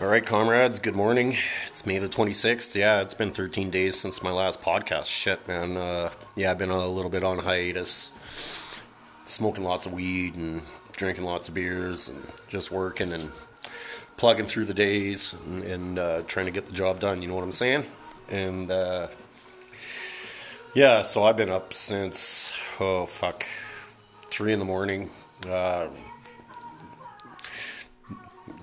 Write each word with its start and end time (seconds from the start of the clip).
All 0.00 0.06
right, 0.06 0.24
comrades, 0.24 0.78
good 0.78 0.96
morning. 0.96 1.34
It's 1.66 1.84
May 1.84 1.98
the 1.98 2.08
26th. 2.08 2.74
Yeah, 2.74 3.02
it's 3.02 3.12
been 3.12 3.32
13 3.32 3.68
days 3.68 4.00
since 4.00 4.22
my 4.22 4.32
last 4.32 4.62
podcast. 4.62 5.04
Shit, 5.04 5.46
man. 5.46 5.76
Uh, 5.76 6.08
yeah, 6.34 6.52
I've 6.52 6.56
been 6.56 6.70
a 6.70 6.86
little 6.86 7.10
bit 7.10 7.22
on 7.22 7.38
hiatus, 7.38 8.10
smoking 9.26 9.62
lots 9.62 9.84
of 9.84 9.92
weed 9.92 10.36
and 10.36 10.62
drinking 10.92 11.24
lots 11.24 11.48
of 11.50 11.54
beers 11.54 12.08
and 12.08 12.18
just 12.48 12.70
working 12.70 13.12
and 13.12 13.30
plugging 14.16 14.46
through 14.46 14.64
the 14.64 14.72
days 14.72 15.34
and, 15.44 15.64
and 15.64 15.98
uh, 15.98 16.22
trying 16.26 16.46
to 16.46 16.52
get 16.52 16.64
the 16.64 16.72
job 16.72 16.98
done. 16.98 17.20
You 17.20 17.28
know 17.28 17.34
what 17.34 17.44
I'm 17.44 17.52
saying? 17.52 17.84
And 18.30 18.70
uh, 18.70 19.08
yeah, 20.74 21.02
so 21.02 21.24
I've 21.24 21.36
been 21.36 21.50
up 21.50 21.74
since, 21.74 22.56
oh, 22.80 23.04
fuck, 23.04 23.44
3 24.30 24.54
in 24.54 24.60
the 24.60 24.64
morning. 24.64 25.10
Uh, 25.46 25.88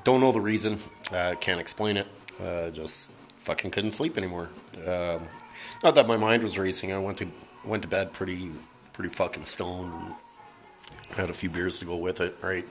don't 0.04 0.19
know 0.19 0.31
the 0.31 0.41
reason. 0.41 0.79
Uh, 1.11 1.36
can't 1.39 1.60
explain 1.60 1.97
it. 1.97 2.07
Uh, 2.43 2.70
just 2.70 3.11
fucking 3.11 3.71
couldn't 3.71 3.92
sleep 3.92 4.18
anymore. 4.18 4.50
Um, 4.86 5.21
not 5.84 5.96
that 5.96 6.07
my 6.07 6.18
mind 6.18 6.43
was 6.43 6.57
racing. 6.60 6.92
I 6.92 7.00
went 7.00 7.18
to 7.20 7.28
went 7.65 7.84
to 7.84 7.89
bed 7.89 8.14
pretty 8.14 8.52
pretty 8.93 9.10
fucking 9.10 9.46
stoned. 9.46 10.14
Had 11.12 11.29
a 11.29 11.34
few 11.34 11.50
beers 11.50 11.79
to 11.79 11.86
go 11.86 11.96
with 11.96 12.20
it. 12.20 12.36
Right. 12.43 12.65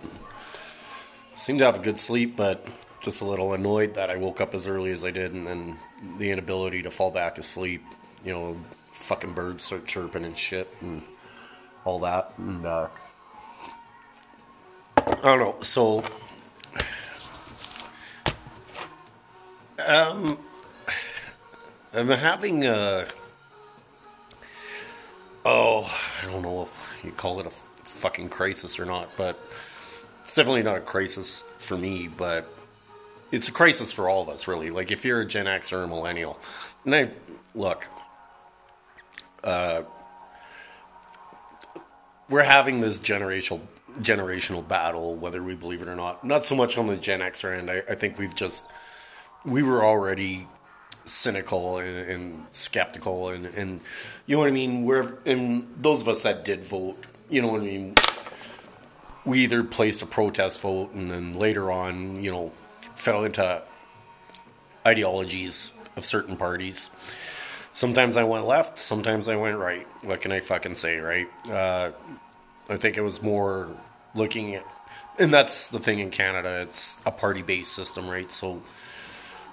Seemed 1.34 1.60
to 1.60 1.64
have 1.64 1.76
a 1.76 1.82
good 1.82 1.98
sleep, 1.98 2.36
but 2.36 2.66
just 3.00 3.22
a 3.22 3.24
little 3.24 3.52
annoyed 3.54 3.94
that 3.94 4.10
I 4.10 4.16
woke 4.16 4.40
up 4.40 4.54
as 4.54 4.66
early 4.66 4.90
as 4.90 5.04
I 5.04 5.10
did, 5.10 5.32
and 5.32 5.46
then 5.46 5.76
the 6.18 6.30
inability 6.30 6.82
to 6.82 6.90
fall 6.90 7.10
back 7.10 7.38
asleep. 7.38 7.82
You 8.24 8.32
know, 8.32 8.56
fucking 8.92 9.32
birds 9.32 9.62
start 9.62 9.86
chirping 9.86 10.24
and 10.24 10.36
shit 10.36 10.68
and 10.80 11.02
all 11.84 12.00
that, 12.00 12.32
and 12.38 12.66
uh, 12.66 12.88
I 14.96 15.04
don't 15.22 15.38
know. 15.38 15.56
So 15.60 16.04
Um, 19.86 20.36
I'm 21.94 22.08
having 22.08 22.64
a. 22.64 23.06
Oh, 25.44 25.88
I 26.22 26.30
don't 26.30 26.42
know 26.42 26.62
if 26.62 27.00
you 27.04 27.12
call 27.12 27.38
it 27.38 27.46
a 27.46 27.50
fucking 27.50 28.30
crisis 28.30 28.80
or 28.80 28.84
not, 28.84 29.08
but 29.16 29.38
it's 30.22 30.34
definitely 30.34 30.64
not 30.64 30.76
a 30.76 30.80
crisis 30.80 31.42
for 31.58 31.78
me, 31.78 32.08
but 32.08 32.48
it's 33.30 33.48
a 33.48 33.52
crisis 33.52 33.92
for 33.92 34.08
all 34.08 34.22
of 34.22 34.28
us, 34.28 34.48
really. 34.48 34.70
Like, 34.70 34.90
if 34.90 35.04
you're 35.04 35.20
a 35.20 35.24
Gen 35.24 35.46
X 35.46 35.72
or 35.72 35.82
a 35.82 35.86
millennial, 35.86 36.36
and 36.84 36.92
I 36.92 37.10
look, 37.54 37.86
uh, 39.44 39.82
we're 42.28 42.42
having 42.42 42.80
this 42.80 42.98
generational 42.98 43.60
generational 44.00 44.66
battle, 44.66 45.14
whether 45.14 45.42
we 45.42 45.54
believe 45.54 45.80
it 45.80 45.88
or 45.88 45.94
not. 45.94 46.24
Not 46.24 46.44
so 46.44 46.56
much 46.56 46.76
on 46.76 46.88
the 46.88 46.96
Gen 46.96 47.20
Xer 47.20 47.56
end. 47.56 47.70
I, 47.70 47.82
I 47.88 47.94
think 47.94 48.18
we've 48.18 48.34
just 48.34 48.66
we 49.46 49.62
were 49.62 49.84
already 49.84 50.48
cynical 51.04 51.78
and, 51.78 52.10
and 52.10 52.46
skeptical 52.50 53.28
and, 53.28 53.46
and 53.46 53.80
you 54.26 54.34
know 54.34 54.40
what 54.40 54.48
I 54.48 54.52
mean. 54.52 54.84
Where 54.84 55.16
and 55.24 55.68
those 55.80 56.02
of 56.02 56.08
us 56.08 56.24
that 56.24 56.44
did 56.44 56.64
vote, 56.64 56.96
you 57.30 57.40
know 57.40 57.48
what 57.48 57.60
I 57.60 57.64
mean. 57.64 57.94
We 59.24 59.40
either 59.40 59.64
placed 59.64 60.02
a 60.02 60.06
protest 60.06 60.60
vote 60.60 60.92
and 60.94 61.10
then 61.10 61.32
later 61.32 61.72
on, 61.72 62.22
you 62.22 62.30
know, 62.30 62.52
fell 62.94 63.24
into 63.24 63.62
ideologies 64.86 65.72
of 65.96 66.04
certain 66.04 66.36
parties. 66.36 66.90
Sometimes 67.72 68.16
I 68.16 68.24
went 68.24 68.46
left, 68.46 68.78
sometimes 68.78 69.28
I 69.28 69.36
went 69.36 69.58
right. 69.58 69.86
What 70.02 70.20
can 70.20 70.32
I 70.32 70.40
fucking 70.40 70.74
say, 70.74 70.98
right? 70.98 71.28
Uh, 71.50 71.90
I 72.68 72.76
think 72.76 72.96
it 72.96 73.02
was 73.02 73.22
more 73.22 73.68
looking 74.14 74.54
at, 74.54 74.64
and 75.18 75.32
that's 75.32 75.70
the 75.70 75.78
thing 75.78 75.98
in 75.98 76.10
Canada. 76.10 76.62
It's 76.62 76.98
a 77.04 77.10
party-based 77.10 77.72
system, 77.72 78.08
right? 78.08 78.30
So 78.30 78.62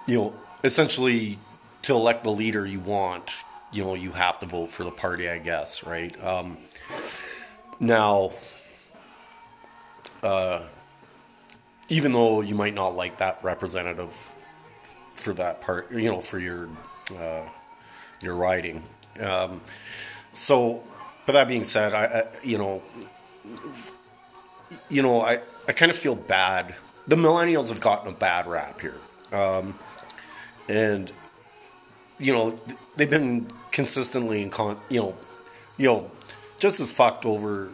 you 0.05 0.17
know, 0.17 0.33
essentially 0.63 1.37
to 1.83 1.93
elect 1.93 2.23
the 2.23 2.31
leader 2.31 2.65
you 2.65 2.79
want, 2.79 3.43
you 3.71 3.83
know, 3.83 3.95
you 3.95 4.11
have 4.11 4.39
to 4.39 4.45
vote 4.45 4.69
for 4.69 4.83
the 4.83 4.91
party, 4.91 5.29
I 5.29 5.39
guess, 5.39 5.83
right? 5.85 6.22
Um, 6.23 6.57
now, 7.79 8.31
uh, 10.22 10.61
even 11.89 12.13
though 12.13 12.41
you 12.41 12.55
might 12.55 12.73
not 12.73 12.95
like 12.95 13.17
that 13.17 13.39
representative 13.44 14.11
for 15.13 15.33
that 15.33 15.61
part, 15.61 15.91
you 15.91 16.09
know, 16.09 16.22
for 16.22 16.39
your 16.39 16.69
uh, 17.17 17.44
your 18.22 18.35
riding. 18.35 18.83
Um, 19.19 19.61
so, 20.31 20.81
but 21.25 21.33
that 21.33 21.47
being 21.47 21.63
said, 21.63 21.94
I, 21.94 22.05
I 22.05 22.23
you 22.44 22.57
know, 22.57 22.81
you 24.89 25.01
know, 25.01 25.22
I 25.22 25.39
I 25.67 25.73
kind 25.73 25.91
of 25.91 25.97
feel 25.97 26.16
bad. 26.16 26.75
The 27.07 27.16
millennials 27.16 27.69
have 27.69 27.81
gotten 27.81 28.13
a 28.13 28.16
bad 28.16 28.47
rap 28.47 28.79
here. 28.79 28.95
Um, 29.33 29.75
and 30.69 31.12
you 32.19 32.34
know 32.34 32.57
they've 32.96 33.09
been 33.09 33.47
consistently 33.72 34.41
in 34.41 34.50
con 34.50 34.78
you 34.90 35.00
know 35.00 35.16
you 35.78 35.88
know 35.88 36.12
just 36.59 36.79
as 36.79 36.94
fucked 36.94 37.25
over 37.25 37.69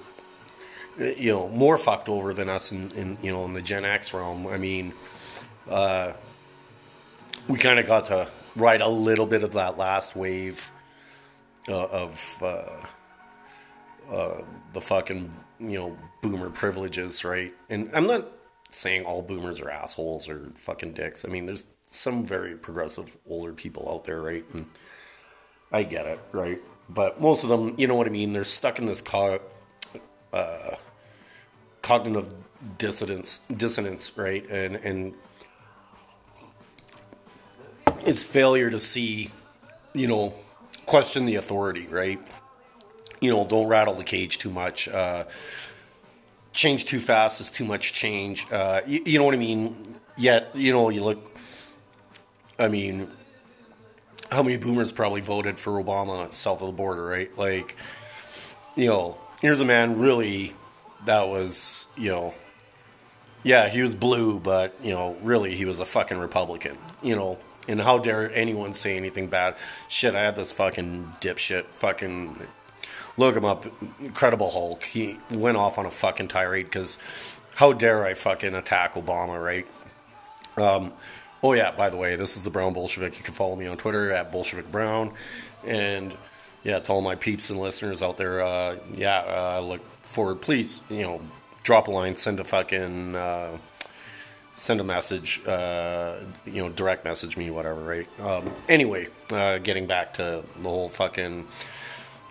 you 1.00 1.32
know 1.32 1.48
more 1.50 1.78
fucked 1.78 2.10
over 2.10 2.34
than 2.34 2.50
us 2.50 2.72
in, 2.72 2.92
in 2.92 3.18
you 3.22 3.32
know 3.32 3.46
in 3.46 3.54
the 3.54 3.62
Gen 3.62 3.86
X 3.86 4.14
realm. 4.14 4.48
I 4.48 4.58
mean, 4.58 4.94
uh, 5.70 6.14
we 7.48 7.58
kind 7.58 7.80
of 7.80 7.88
got 7.88 8.08
to 8.08 8.28
ride 8.56 8.82
a 8.82 8.88
little 8.88 9.26
bit 9.26 9.44
of 9.44 9.54
that 9.54 9.78
last 9.78 10.16
wave 10.16 10.70
uh, 11.68 11.86
of 11.86 12.38
uh, 12.42 12.86
uh, 14.12 14.42
the 14.74 14.82
fucking 14.82 15.32
you 15.60 15.78
know 15.78 15.98
boomer 16.22 16.50
privileges, 16.50 17.24
right? 17.24 17.54
And 17.70 17.90
I'm 17.94 18.08
not 18.08 18.28
saying 18.70 19.06
all 19.06 19.22
boomers 19.22 19.62
are 19.62 19.70
assholes 19.70 20.30
or 20.30 20.52
fucking 20.56 20.94
dicks. 20.94 21.26
I 21.26 21.30
mean, 21.30 21.46
there's 21.46 21.66
some 21.92 22.24
very 22.24 22.56
progressive 22.56 23.18
older 23.28 23.52
people 23.52 23.90
out 23.92 24.06
there, 24.06 24.22
right? 24.22 24.46
And 24.54 24.68
I 25.72 25.84
get 25.84 26.06
it, 26.06 26.20
right? 26.32 26.60
But 26.88 27.20
most 27.20 27.44
of 27.44 27.50
them, 27.50 27.74
you 27.78 27.88
know 27.88 27.96
what 27.96 28.06
I 28.06 28.12
mean? 28.12 28.32
They're 28.32 28.44
stuck 28.44 28.78
in 28.78 28.86
this 28.86 29.02
co- 29.02 29.42
uh, 30.32 30.76
cognitive 31.82 32.32
dissonance, 32.78 33.40
dissonance, 33.56 34.16
right? 34.18 34.48
And 34.50 34.76
and 34.76 35.14
it's 38.06 38.24
failure 38.24 38.70
to 38.70 38.80
see, 38.80 39.32
you 39.94 40.08
know, 40.08 40.34
question 40.86 41.26
the 41.26 41.36
authority, 41.36 41.88
right? 41.88 42.20
You 43.20 43.32
know, 43.32 43.46
don't 43.46 43.68
rattle 43.68 43.96
the 43.96 44.04
cage 44.04 44.38
too 44.38 44.52
much. 44.52 44.88
Uh, 44.88 45.24
change 46.54 46.86
too 46.86 47.00
fast 47.00 47.42
is 47.42 47.50
too 47.50 47.66
much 47.66 47.94
change. 47.94 48.46
Uh, 48.52 48.82
you, 48.86 49.02
you 49.06 49.20
know 49.20 49.26
what 49.26 49.34
I 49.34 49.38
mean? 49.38 49.76
Yet, 50.18 50.56
you 50.56 50.72
know, 50.72 50.90
you 50.90 51.04
look 51.04 51.29
I 52.60 52.68
mean, 52.68 53.08
how 54.32 54.44
many 54.44 54.58
boomers 54.58 54.92
probably 54.92 55.22
voted 55.22 55.58
for 55.58 55.82
Obama 55.82 56.32
south 56.34 56.62
of 56.62 56.68
the 56.68 56.74
border, 56.74 57.06
right? 57.06 57.36
Like, 57.38 57.76
you 58.76 58.88
know, 58.88 59.18
here's 59.42 59.62
a 59.62 59.66
man 59.66 59.98
really 59.98 60.54
that 61.06 61.28
was, 61.28 61.88
you 61.98 62.10
know, 62.10 62.34
yeah, 63.44 63.70
he 63.70 63.82
was 63.82 63.96
blue, 63.96 64.40
but, 64.40 64.76
you 64.84 64.92
know, 64.92 65.16
really 65.22 65.56
he 65.56 65.64
was 65.64 65.80
a 65.80 65.86
fucking 65.86 66.18
Republican, 66.18 66.78
you 67.02 67.16
know. 67.16 67.38
And 67.68 67.80
how 67.80 68.00
dare 68.00 68.32
anyone 68.34 68.74
say 68.74 68.98
anything 68.98 69.28
bad? 69.28 69.56
Shit, 69.88 70.16
I 70.16 70.24
had 70.24 70.36
this 70.36 70.52
fucking 70.52 71.14
dipshit 71.22 71.66
fucking 71.66 72.36
look 73.16 73.36
him 73.36 73.46
up, 73.46 73.66
Incredible 74.02 74.52
Hulk. 74.52 74.84
He 74.84 75.20
went 75.32 75.58
off 75.58 75.78
on 75.78 75.86
a 75.86 75.92
fucking 75.92 76.30
tirade 76.30 76.66
because 76.66 76.98
how 77.56 77.74
dare 77.74 78.06
I 78.06 78.16
fucking 78.16 78.56
attack 78.56 78.94
Obama, 78.94 79.42
right? 79.42 79.68
Um, 80.58 80.92
Oh 81.42 81.54
yeah, 81.54 81.72
by 81.72 81.90
the 81.90 81.98
way, 81.98 82.16
this 82.16 82.36
is 82.36 82.44
the 82.44 82.50
Brown 82.50 82.74
Bolshevik. 82.74 83.18
You 83.18 83.24
can 83.24 83.34
follow 83.34 83.56
me 83.56 83.66
on 83.66 83.78
Twitter 83.78 84.12
at 84.12 84.32
Bolshevik 84.32 84.70
Brown, 84.72 85.12
and 85.66 86.14
yeah, 86.64 86.80
to 86.80 86.92
all 86.92 87.02
my 87.02 87.16
peeps 87.16 87.50
and 87.50 87.60
listeners 87.60 88.02
out 88.02 88.18
there, 88.18 88.42
uh, 88.42 88.76
yeah, 88.94 89.20
uh, 89.20 89.62
look 89.62 89.82
forward. 89.82 90.42
Please, 90.42 90.82
you 90.90 91.04
know, 91.04 91.22
drop 91.64 91.88
a 91.88 91.92
line, 91.92 92.16
send 92.16 92.42
a 92.42 92.44
fucking, 92.44 93.16
uh, 93.16 93.58
send 94.56 94.82
a 94.82 94.84
message, 94.84 95.46
uh, 95.48 96.18
you 96.46 96.62
know, 96.62 96.68
direct 96.70 97.06
message 97.06 97.38
me, 97.38 97.50
whatever, 97.50 97.82
right? 97.86 98.20
Um, 98.20 98.52
anyway, 98.68 99.08
uh, 99.32 99.60
getting 99.60 99.88
back 99.88 100.16
to 100.16 100.44
the 100.62 100.70
whole 100.70 100.90
fucking 100.90 101.46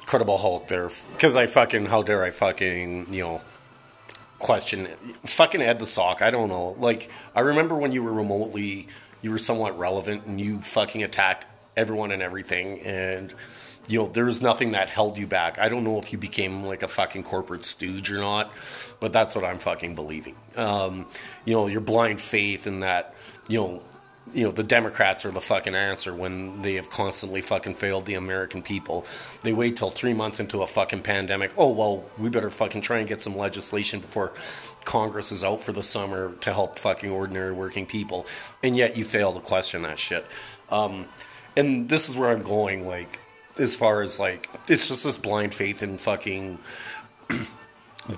Credible 0.05 0.37
Hulk 0.37 0.69
there, 0.69 0.91
because 1.15 1.35
I 1.35 1.47
fucking, 1.47 1.87
how 1.87 2.03
dare 2.03 2.23
I 2.23 2.31
fucking, 2.31 3.07
you 3.11 3.23
know 3.23 3.41
question. 4.39 4.87
Fucking 5.25 5.61
Ed 5.61 5.79
the 5.81 5.87
Sock. 5.87 6.23
I 6.23 6.31
don't 6.31 6.49
know. 6.49 6.77
Like 6.79 7.11
I 7.35 7.41
remember 7.41 7.75
when 7.75 7.93
you 7.93 8.03
were 8.03 8.13
remotely, 8.13 8.89
you 9.23 9.31
were 9.31 9.39
somewhat 9.39 9.79
relevant, 9.79 10.27
and 10.27 10.41
you 10.41 10.59
fucking 10.59 11.03
attacked 11.03 11.47
everyone 11.77 12.11
and 12.11 12.23
everything, 12.23 12.81
and 12.81 13.33
you 13.87 14.01
know 14.01 14.07
there 14.07 14.27
was 14.27 14.43
nothing 14.43 14.73
that 14.73 14.91
held 14.91 15.19
you 15.19 15.27
back. 15.27 15.59
I 15.59 15.69
don't 15.69 15.85
know 15.85 15.99
if 15.99 16.13
you 16.13 16.19
became 16.19 16.63
like 16.63 16.83
a 16.83 16.89
fucking 16.89 17.23
corporate 17.23 17.65
stooge 17.65 18.11
or 18.11 18.19
not, 18.19 18.53
but 19.01 19.13
that's 19.13 19.35
what 19.35 19.45
I'm 19.45 19.59
fucking 19.59 19.95
believing. 19.95 20.37
Um, 20.57 21.07
you 21.45 21.55
know 21.55 21.67
your 21.67 21.81
blind 21.81 22.21
faith 22.21 22.67
in 22.67 22.81
that. 22.81 23.15
You 23.49 23.59
know 23.61 23.83
you 24.35 24.45
know, 24.45 24.51
the 24.51 24.63
Democrats 24.63 25.25
are 25.25 25.31
the 25.31 25.41
fucking 25.41 25.75
answer 25.75 26.15
when 26.15 26.63
they 26.63 26.75
have 26.75 26.91
constantly 26.91 27.41
fucking 27.41 27.75
failed 27.75 28.07
the 28.07 28.15
American 28.15 28.63
people. 28.63 29.07
They 29.43 29.53
wait 29.53 29.77
till 29.77 29.91
three 29.91 30.15
months 30.15 30.41
into 30.41 30.63
a 30.63 30.67
fucking 30.67 31.03
pandemic. 31.03 31.53
Oh, 31.57 31.73
well, 31.73 32.05
we 32.19 32.29
better 32.29 32.51
fucking 32.51 32.83
try 32.83 32.99
and 32.99 33.09
get 33.09 33.23
some 33.23 33.37
legislation 33.37 34.01
before 34.01 34.33
Congress 34.89 35.31
is 35.31 35.45
out 35.45 35.61
for 35.61 35.71
the 35.71 35.83
summer 35.83 36.33
to 36.41 36.51
help 36.51 36.79
fucking 36.79 37.11
ordinary 37.11 37.53
working 37.53 37.85
people, 37.85 38.25
and 38.63 38.75
yet 38.75 38.97
you 38.97 39.05
fail 39.05 39.35
to 39.35 39.41
question 39.41 39.83
that 39.83 39.99
shit. 39.99 40.25
Um, 40.71 41.05
and 41.59 41.91
this 41.91 42.09
is 42.09 42.17
where 42.17 42.31
I'm 42.31 42.43
going, 42.43 42.87
like, 42.87 43.21
as 43.59 43.77
far 43.77 44.01
as 44.01 44.19
like, 44.19 44.49
it's 44.67 44.89
just 44.89 45.05
this 45.05 45.19
blind 45.19 45.53
faith 45.55 45.83
in 45.83 45.99
fucking 45.99 46.59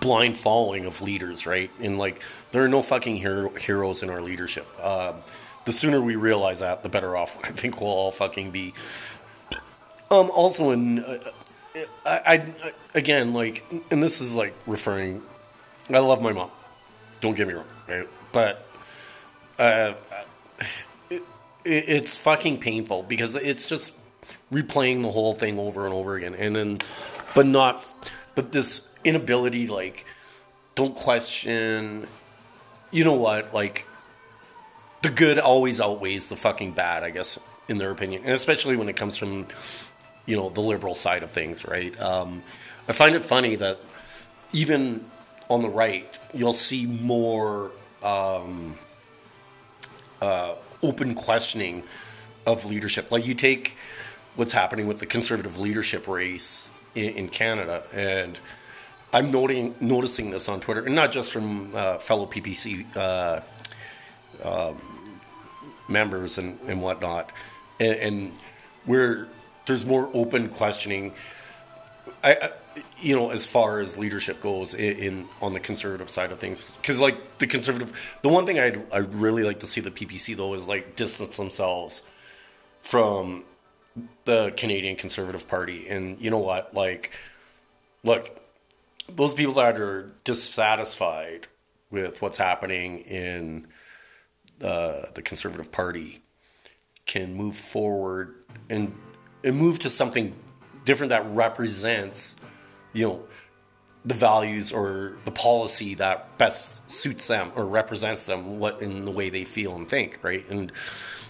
blind 0.00 0.36
following 0.36 0.84
of 0.84 1.02
leaders, 1.02 1.44
right? 1.44 1.72
And 1.80 1.98
like, 1.98 2.22
there 2.52 2.64
are 2.64 2.68
no 2.68 2.82
fucking 2.82 3.16
hero- 3.16 3.50
heroes 3.50 4.04
in 4.04 4.08
our 4.08 4.20
leadership. 4.20 4.64
Um, 4.80 5.16
the 5.64 5.72
sooner 5.72 6.00
we 6.00 6.14
realize 6.14 6.60
that, 6.60 6.84
the 6.84 6.88
better 6.88 7.16
off 7.16 7.36
I 7.44 7.48
think 7.48 7.80
we'll 7.80 7.90
all 7.90 8.12
fucking 8.12 8.52
be. 8.52 8.74
Um, 10.08 10.30
also, 10.30 10.70
in 10.70 11.00
uh, 11.00 11.18
I, 12.06 12.20
I 12.26 12.72
again 12.94 13.34
like, 13.34 13.64
and 13.90 14.00
this 14.00 14.20
is 14.20 14.36
like 14.36 14.54
referring. 14.68 15.20
I 15.92 15.98
love 15.98 16.22
my 16.22 16.32
mom. 16.32 16.50
Don't 17.20 17.36
get 17.36 17.46
me 17.48 17.54
wrong, 17.54 17.66
right? 17.88 18.08
But 18.32 18.66
uh, 19.58 19.94
it, 21.10 21.22
it's 21.64 22.16
fucking 22.18 22.60
painful 22.60 23.02
because 23.02 23.34
it's 23.34 23.68
just 23.68 23.96
replaying 24.52 25.02
the 25.02 25.10
whole 25.10 25.34
thing 25.34 25.58
over 25.58 25.84
and 25.84 25.94
over 25.94 26.16
again, 26.16 26.34
and 26.34 26.56
then, 26.56 26.78
but 27.34 27.46
not, 27.46 27.84
but 28.34 28.52
this 28.52 28.94
inability, 29.04 29.68
like, 29.68 30.06
don't 30.74 30.94
question. 30.94 32.06
You 32.90 33.04
know 33.04 33.14
what? 33.14 33.52
Like, 33.52 33.86
the 35.02 35.10
good 35.10 35.38
always 35.38 35.80
outweighs 35.80 36.28
the 36.28 36.36
fucking 36.36 36.72
bad, 36.72 37.02
I 37.02 37.10
guess, 37.10 37.38
in 37.68 37.78
their 37.78 37.90
opinion, 37.90 38.22
and 38.24 38.32
especially 38.32 38.76
when 38.76 38.88
it 38.88 38.96
comes 38.96 39.16
from, 39.16 39.46
you 40.26 40.36
know, 40.36 40.48
the 40.48 40.60
liberal 40.60 40.94
side 40.94 41.22
of 41.22 41.30
things, 41.30 41.66
right? 41.66 41.98
Um, 42.00 42.42
I 42.88 42.92
find 42.92 43.14
it 43.14 43.24
funny 43.24 43.56
that 43.56 43.78
even 44.52 45.04
on 45.50 45.62
the 45.62 45.68
right, 45.68 46.06
you'll 46.32 46.52
see 46.52 46.86
more 46.86 47.72
um, 48.02 48.74
uh, 50.22 50.54
open 50.82 51.14
questioning 51.14 51.82
of 52.46 52.64
leadership. 52.64 53.10
Like 53.10 53.26
you 53.26 53.34
take 53.34 53.76
what's 54.36 54.52
happening 54.52 54.86
with 54.86 55.00
the 55.00 55.06
conservative 55.06 55.58
leadership 55.58 56.06
race 56.08 56.68
in, 56.94 57.14
in 57.14 57.28
Canada, 57.28 57.82
and 57.92 58.38
I'm 59.12 59.32
noting 59.32 59.74
noticing 59.80 60.30
this 60.30 60.48
on 60.48 60.60
Twitter, 60.60 60.84
and 60.84 60.94
not 60.94 61.10
just 61.10 61.32
from 61.32 61.74
uh, 61.74 61.98
fellow 61.98 62.26
PPC 62.26 62.86
uh, 62.96 63.40
um, 64.44 64.78
members 65.88 66.38
and, 66.38 66.58
and 66.68 66.80
whatnot, 66.80 67.30
and, 67.80 67.94
and 67.96 68.32
where 68.86 69.26
there's 69.66 69.84
more 69.84 70.08
open 70.14 70.48
questioning. 70.48 71.12
I, 72.22 72.34
I, 72.34 72.50
you 73.00 73.16
know, 73.16 73.30
as 73.30 73.46
far 73.46 73.80
as 73.80 73.98
leadership 73.98 74.40
goes 74.40 74.74
in, 74.74 74.96
in 74.96 75.26
on 75.40 75.52
the 75.52 75.60
conservative 75.60 76.10
side 76.10 76.32
of 76.32 76.38
things, 76.38 76.76
because 76.76 77.00
like 77.00 77.38
the 77.38 77.46
conservative, 77.46 78.18
the 78.22 78.28
one 78.28 78.46
thing 78.46 78.58
I'd 78.58 78.82
I 78.92 78.98
really 78.98 79.42
like 79.42 79.60
to 79.60 79.66
see 79.66 79.80
the 79.80 79.90
PPC 79.90 80.36
though 80.36 80.54
is 80.54 80.68
like 80.68 80.96
distance 80.96 81.36
themselves 81.36 82.02
from 82.80 83.44
the 84.24 84.52
Canadian 84.56 84.96
Conservative 84.96 85.48
Party, 85.48 85.88
and 85.88 86.20
you 86.20 86.30
know 86.30 86.38
what, 86.38 86.74
like, 86.74 87.18
look, 88.04 88.30
those 89.08 89.34
people 89.34 89.54
that 89.54 89.76
are 89.78 90.12
dissatisfied 90.24 91.48
with 91.90 92.22
what's 92.22 92.38
happening 92.38 93.00
in 93.00 93.66
uh, 94.62 95.02
the 95.14 95.22
Conservative 95.22 95.72
Party 95.72 96.22
can 97.06 97.34
move 97.34 97.56
forward 97.56 98.34
and 98.68 98.94
and 99.42 99.56
move 99.56 99.78
to 99.80 99.90
something 99.90 100.34
different 100.84 101.10
that 101.10 101.24
represents, 101.34 102.36
you 102.92 103.06
know, 103.06 103.24
the 104.04 104.14
values 104.14 104.72
or 104.72 105.14
the 105.24 105.30
policy 105.30 105.94
that 105.94 106.38
best 106.38 106.90
suits 106.90 107.26
them 107.26 107.52
or 107.54 107.66
represents 107.66 108.26
them 108.26 108.58
what 108.58 108.80
in 108.80 109.04
the 109.04 109.10
way 109.10 109.28
they 109.28 109.44
feel 109.44 109.76
and 109.76 109.88
think, 109.88 110.18
right? 110.22 110.48
And 110.48 110.72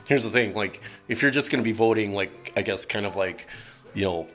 here's 0.06 0.22
the 0.22 0.30
thing, 0.30 0.54
like 0.54 0.80
if 1.08 1.22
you're 1.22 1.32
just 1.32 1.50
going 1.50 1.62
to 1.62 1.68
be 1.68 1.72
voting 1.72 2.14
like 2.14 2.52
I 2.56 2.62
guess 2.62 2.84
kind 2.86 3.06
of 3.06 3.16
like, 3.16 3.48
you 3.94 4.04
know, 4.04 4.28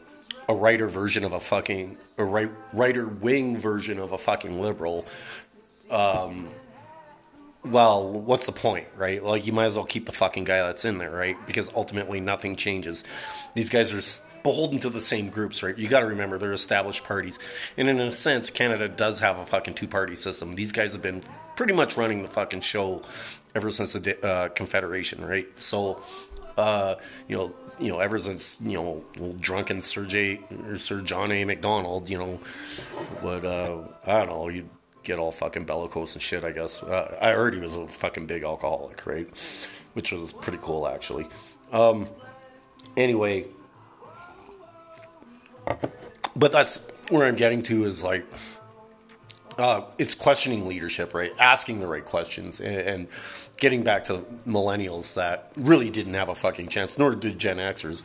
a 0.49 0.55
writer 0.55 0.87
version 0.87 1.23
of 1.23 1.33
a 1.33 1.39
fucking 1.39 1.97
a 2.17 2.23
right 2.23 2.51
writer 2.73 3.07
wing 3.07 3.57
version 3.57 3.99
of 3.99 4.11
a 4.11 4.17
fucking 4.17 4.61
liberal 4.61 5.05
um 5.89 6.47
well, 7.65 8.11
what's 8.11 8.45
the 8.45 8.51
point, 8.51 8.87
right? 8.95 9.23
Like, 9.23 9.47
you 9.47 9.53
might 9.53 9.65
as 9.65 9.75
well 9.75 9.85
keep 9.85 10.05
the 10.05 10.11
fucking 10.11 10.43
guy 10.43 10.57
that's 10.59 10.85
in 10.85 10.97
there, 10.97 11.11
right? 11.11 11.35
Because 11.47 11.71
ultimately, 11.75 12.19
nothing 12.19 12.55
changes. 12.55 13.03
These 13.53 13.69
guys 13.69 13.93
are 13.93 14.23
beholden 14.43 14.79
to 14.79 14.89
the 14.89 15.01
same 15.01 15.29
groups, 15.29 15.63
right? 15.63 15.77
You 15.77 15.87
got 15.87 16.01
to 16.01 16.05
remember 16.05 16.37
they're 16.37 16.53
established 16.53 17.03
parties, 17.03 17.39
and 17.77 17.89
in 17.89 17.99
a 17.99 18.11
sense, 18.11 18.49
Canada 18.49 18.87
does 18.87 19.19
have 19.19 19.39
a 19.39 19.45
fucking 19.45 19.73
two-party 19.73 20.15
system. 20.15 20.53
These 20.53 20.71
guys 20.71 20.93
have 20.93 21.01
been 21.01 21.21
pretty 21.55 21.73
much 21.73 21.97
running 21.97 22.21
the 22.21 22.27
fucking 22.27 22.61
show 22.61 23.01
ever 23.55 23.71
since 23.71 23.93
the 23.93 24.25
uh, 24.25 24.49
Confederation, 24.49 25.25
right? 25.25 25.47
So, 25.59 26.01
uh, 26.57 26.95
you 27.27 27.37
know, 27.37 27.55
you 27.79 27.91
know, 27.91 27.99
ever 27.99 28.19
since 28.19 28.61
you 28.61 28.73
know, 28.73 29.33
drunken 29.39 29.81
Sir 29.81 30.05
J 30.05 30.41
or 30.67 30.77
Sir 30.77 31.01
John 31.01 31.31
A. 31.31 31.43
Macdonald, 31.45 32.09
you 32.09 32.17
know, 32.17 32.39
would 33.23 33.45
uh, 33.45 33.79
I 34.05 34.19
don't 34.19 34.29
know, 34.29 34.49
you 34.49 34.69
get 35.05 35.19
all 35.19 35.31
fucking 35.31 35.65
bellicose 35.65 36.15
and 36.15 36.21
shit. 36.21 36.43
I 36.43 36.51
guess 36.51 36.83
uh, 36.83 37.17
I 37.21 37.33
already 37.33 37.59
was 37.59 37.75
a 37.75 37.87
fucking 37.87 38.25
big 38.25 38.43
alcoholic, 38.43 39.05
right? 39.05 39.27
Which 39.93 40.11
was 40.11 40.33
pretty 40.33 40.59
cool 40.61 40.87
actually. 40.87 41.27
Um, 41.71 42.07
anyway, 42.97 43.47
but 46.35 46.51
that's 46.51 46.85
where 47.09 47.25
I'm 47.25 47.35
getting 47.35 47.61
to 47.63 47.85
is 47.85 48.03
like. 48.03 48.25
Uh, 49.57 49.85
it's 49.97 50.15
questioning 50.15 50.67
leadership, 50.67 51.13
right? 51.13 51.31
Asking 51.39 51.79
the 51.79 51.87
right 51.87 52.03
questions 52.03 52.59
and, 52.59 52.75
and, 52.75 53.07
getting 53.57 53.85
back 53.85 54.03
to 54.03 54.15
millennials 54.45 55.13
that 55.13 55.49
really 55.55 55.89
didn't 55.89 56.13
have 56.13 56.27
a 56.27 56.35
fucking 56.35 56.67
chance, 56.67 56.97
nor 56.99 57.15
did 57.15 57.39
Gen 57.39 57.55
Xers. 57.55 58.03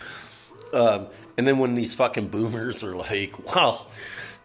Um, 0.72 1.08
and 1.36 1.46
then 1.48 1.58
when 1.58 1.74
these 1.74 1.94
fucking 1.94 2.28
boomers 2.28 2.84
are 2.84 2.94
like, 2.94 3.54
well, 3.54 3.88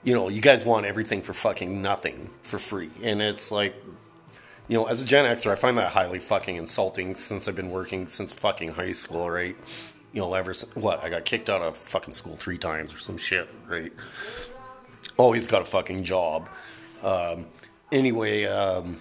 you 0.06 0.14
know, 0.14 0.30
you 0.30 0.40
guys 0.40 0.64
want 0.64 0.86
everything 0.86 1.24
for 1.24 1.34
fucking 1.34 1.82
nothing 1.82 2.30
for 2.44 2.60
free. 2.60 2.92
And 3.04 3.22
it's 3.22 3.52
like, 3.52 3.76
you 4.68 4.78
know, 4.78 4.86
as 4.86 5.02
a 5.02 5.06
Gen 5.06 5.26
Xer, 5.26 5.52
I 5.52 5.56
find 5.56 5.78
that 5.80 5.92
highly 5.92 6.20
fucking 6.20 6.56
insulting 6.56 7.16
since 7.16 7.48
I've 7.48 7.56
been 7.56 7.72
working 7.72 8.08
since 8.08 8.32
fucking 8.32 8.70
high 8.70 8.92
school, 8.92 9.30
right? 9.30 9.56
You 10.14 10.22
know, 10.22 10.34
ever 10.36 10.54
what 10.76 11.04
I 11.04 11.10
got 11.10 11.26
kicked 11.26 11.50
out 11.50 11.62
of 11.62 11.76
fucking 11.76 12.14
school 12.14 12.36
three 12.36 12.60
times 12.60 12.94
or 12.94 12.98
some 12.98 13.18
shit, 13.18 13.50
right? 13.68 13.92
Always 15.18 15.48
got 15.48 15.64
a 15.64 15.66
fucking 15.66 16.04
job. 16.04 16.50
Um, 17.04 17.48
anyway, 17.92 18.46
um, 18.46 18.98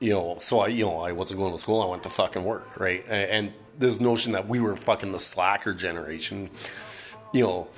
you 0.00 0.12
know, 0.12 0.36
so 0.40 0.60
I, 0.60 0.66
you 0.66 0.84
know, 0.84 1.00
I 1.00 1.12
wasn't 1.12 1.38
going 1.38 1.52
to 1.52 1.58
school. 1.58 1.80
I 1.80 1.86
went 1.86 2.02
to 2.02 2.10
fucking 2.10 2.44
work, 2.44 2.78
right? 2.78 3.04
And 3.08 3.52
this 3.78 4.00
notion 4.00 4.32
that 4.32 4.48
we 4.48 4.58
were 4.58 4.76
fucking 4.76 5.12
the 5.12 5.20
slacker 5.20 5.74
generation, 5.74 6.50
you 7.32 7.44
know, 7.44 7.68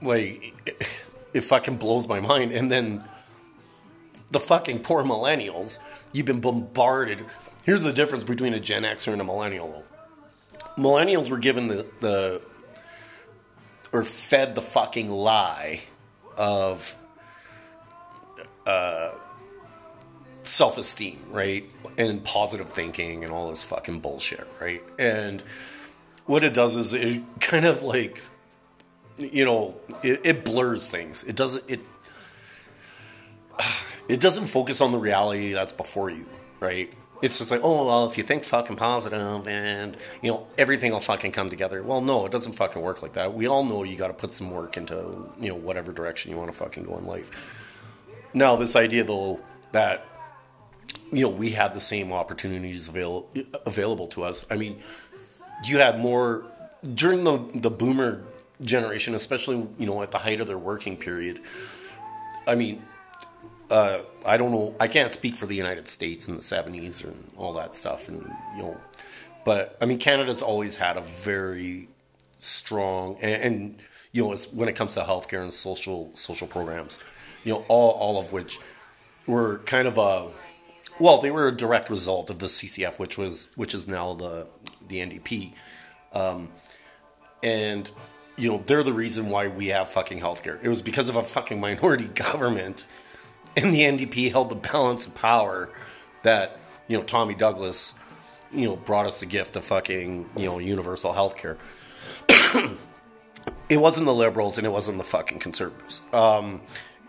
like 0.00 0.54
it 1.38 1.44
fucking 1.44 1.76
blows 1.76 2.06
my 2.06 2.20
mind. 2.20 2.52
And 2.52 2.70
then 2.70 3.04
the 4.30 4.40
fucking 4.40 4.80
poor 4.80 5.02
millennials, 5.04 5.78
you've 6.12 6.26
been 6.26 6.40
bombarded. 6.40 7.24
Here's 7.64 7.82
the 7.82 7.92
difference 7.92 8.24
between 8.24 8.52
a 8.54 8.60
Gen 8.60 8.82
Xer 8.82 9.12
and 9.12 9.20
a 9.20 9.24
millennial. 9.24 9.84
Millennials 10.76 11.30
were 11.30 11.38
given 11.38 11.68
the, 11.68 11.86
the 12.00 12.42
or 13.92 14.04
fed 14.04 14.54
the 14.54 14.62
fucking 14.62 15.08
lie 15.08 15.82
of 16.36 16.96
uh, 18.66 19.12
self 20.42 20.76
esteem, 20.76 21.18
right? 21.30 21.64
And 21.96 22.22
positive 22.22 22.68
thinking 22.68 23.24
and 23.24 23.32
all 23.32 23.48
this 23.48 23.64
fucking 23.64 24.00
bullshit, 24.00 24.46
right? 24.60 24.82
And 24.98 25.42
what 26.26 26.44
it 26.44 26.52
does 26.52 26.76
is 26.76 26.94
it 26.94 27.22
kind 27.40 27.64
of 27.64 27.82
like 27.82 28.20
you 29.18 29.44
know, 29.44 29.76
it, 30.02 30.20
it 30.24 30.44
blurs 30.44 30.90
things. 30.90 31.24
It 31.24 31.36
doesn't 31.36 31.64
it 31.68 31.80
it 34.08 34.20
doesn't 34.20 34.46
focus 34.46 34.80
on 34.80 34.92
the 34.92 34.98
reality 34.98 35.52
that's 35.52 35.72
before 35.72 36.10
you, 36.10 36.28
right? 36.60 36.92
It's 37.20 37.38
just 37.38 37.50
like, 37.50 37.60
oh 37.64 37.86
well, 37.86 38.06
if 38.06 38.16
you 38.16 38.22
think 38.22 38.44
fucking 38.44 38.76
positive 38.76 39.48
and 39.48 39.96
you 40.22 40.30
know 40.30 40.46
everything 40.56 40.92
will 40.92 41.00
fucking 41.00 41.32
come 41.32 41.50
together. 41.50 41.82
Well, 41.82 42.00
no, 42.00 42.26
it 42.26 42.32
doesn't 42.32 42.52
fucking 42.52 42.80
work 42.80 43.02
like 43.02 43.14
that. 43.14 43.34
We 43.34 43.46
all 43.48 43.64
know 43.64 43.82
you 43.82 43.96
got 43.96 44.08
to 44.08 44.14
put 44.14 44.30
some 44.30 44.50
work 44.50 44.76
into 44.76 45.28
you 45.38 45.48
know 45.48 45.56
whatever 45.56 45.92
direction 45.92 46.30
you 46.30 46.38
want 46.38 46.50
to 46.50 46.56
fucking 46.56 46.84
go 46.84 46.96
in 46.96 47.06
life. 47.06 48.30
Now, 48.34 48.56
this 48.56 48.76
idea 48.76 49.04
though 49.04 49.40
that 49.72 50.04
you 51.10 51.22
know 51.22 51.30
we 51.30 51.50
had 51.50 51.74
the 51.74 51.80
same 51.80 52.12
opportunities 52.12 52.88
avail- 52.88 53.28
available 53.66 54.06
to 54.08 54.22
us. 54.22 54.46
I 54.48 54.56
mean, 54.56 54.78
you 55.64 55.78
had 55.78 55.98
more 55.98 56.44
during 56.94 57.24
the 57.24 57.38
the 57.54 57.70
boomer 57.70 58.22
generation, 58.62 59.14
especially 59.14 59.66
you 59.78 59.86
know 59.86 60.02
at 60.02 60.10
the 60.10 60.18
height 60.18 60.40
of 60.40 60.46
their 60.46 60.58
working 60.58 60.96
period. 60.96 61.40
I 62.46 62.54
mean, 62.54 62.82
uh, 63.70 64.00
I 64.26 64.36
don't 64.36 64.50
know. 64.50 64.74
I 64.80 64.88
can't 64.88 65.12
speak 65.12 65.34
for 65.34 65.46
the 65.46 65.56
United 65.56 65.88
States 65.88 66.28
in 66.28 66.34
the 66.34 66.42
'70s 66.42 67.04
and 67.04 67.30
all 67.36 67.52
that 67.54 67.74
stuff, 67.74 68.08
and 68.08 68.22
you 68.56 68.62
know, 68.62 68.76
but 69.44 69.76
I 69.80 69.86
mean, 69.86 69.98
Canada's 69.98 70.42
always 70.42 70.76
had 70.76 70.96
a 70.96 71.02
very 71.02 71.88
strong 72.38 73.16
and, 73.20 73.42
and 73.42 73.82
you 74.12 74.22
know, 74.22 74.36
when 74.54 74.68
it 74.68 74.74
comes 74.74 74.94
to 74.94 75.00
healthcare 75.00 75.42
and 75.42 75.52
social 75.52 76.10
social 76.14 76.46
programs, 76.46 76.98
you 77.44 77.52
know, 77.52 77.64
all 77.68 77.92
all 77.92 78.18
of 78.18 78.32
which 78.32 78.58
were 79.26 79.58
kind 79.58 79.86
of 79.86 79.98
a 79.98 80.28
well, 81.00 81.18
they 81.18 81.30
were 81.30 81.48
a 81.48 81.52
direct 81.52 81.90
result 81.90 82.30
of 82.30 82.38
the 82.38 82.46
CCF, 82.46 82.98
which 82.98 83.18
was 83.18 83.50
which 83.56 83.74
is 83.74 83.86
now 83.86 84.14
the 84.14 84.46
the 84.88 84.98
NDP, 84.98 85.52
um, 86.12 86.48
and 87.42 87.90
you 88.38 88.50
know 88.50 88.58
they're 88.58 88.82
the 88.82 88.92
reason 88.92 89.28
why 89.28 89.48
we 89.48 89.68
have 89.68 89.88
fucking 89.88 90.20
healthcare. 90.20 90.62
It 90.62 90.68
was 90.68 90.80
because 90.80 91.08
of 91.08 91.16
a 91.16 91.22
fucking 91.22 91.60
minority 91.60 92.08
government, 92.14 92.86
and 93.56 93.74
the 93.74 93.80
NDP 93.80 94.30
held 94.30 94.48
the 94.48 94.54
balance 94.54 95.06
of 95.06 95.14
power 95.14 95.70
that 96.22 96.58
you 96.86 96.96
know 96.96 97.02
Tommy 97.02 97.34
Douglas, 97.34 97.94
you 98.52 98.66
know, 98.66 98.76
brought 98.76 99.06
us 99.06 99.20
the 99.20 99.26
gift 99.26 99.56
of 99.56 99.64
fucking 99.64 100.30
you 100.36 100.46
know 100.46 100.58
universal 100.58 101.12
healthcare. 101.12 101.58
it 103.68 103.78
wasn't 103.78 104.06
the 104.06 104.14
liberals 104.14 104.56
and 104.56 104.66
it 104.66 104.70
wasn't 104.70 104.96
the 104.96 105.04
fucking 105.04 105.40
conservatives. 105.40 106.02
Um, 106.12 106.60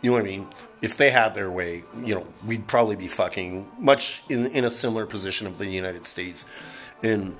you 0.01 0.11
know 0.11 0.17
what 0.17 0.23
I 0.23 0.29
mean? 0.29 0.47
If 0.81 0.95
they 0.95 1.11
had 1.11 1.35
their 1.35 1.51
way, 1.51 1.83
you 2.03 2.15
know, 2.15 2.25
we'd 2.45 2.67
probably 2.67 2.95
be 2.95 3.07
fucking 3.07 3.69
much 3.77 4.23
in, 4.29 4.47
in 4.47 4.63
a 4.63 4.69
similar 4.69 5.05
position 5.05 5.45
of 5.45 5.57
the 5.57 5.67
United 5.67 6.05
States 6.05 6.45
in 7.03 7.35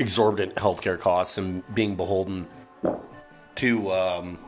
exorbitant 0.00 0.56
healthcare 0.56 0.98
costs 0.98 1.38
and 1.38 1.62
being 1.74 1.94
beholden 1.94 2.48
to, 3.62 3.92
um, 3.92 4.38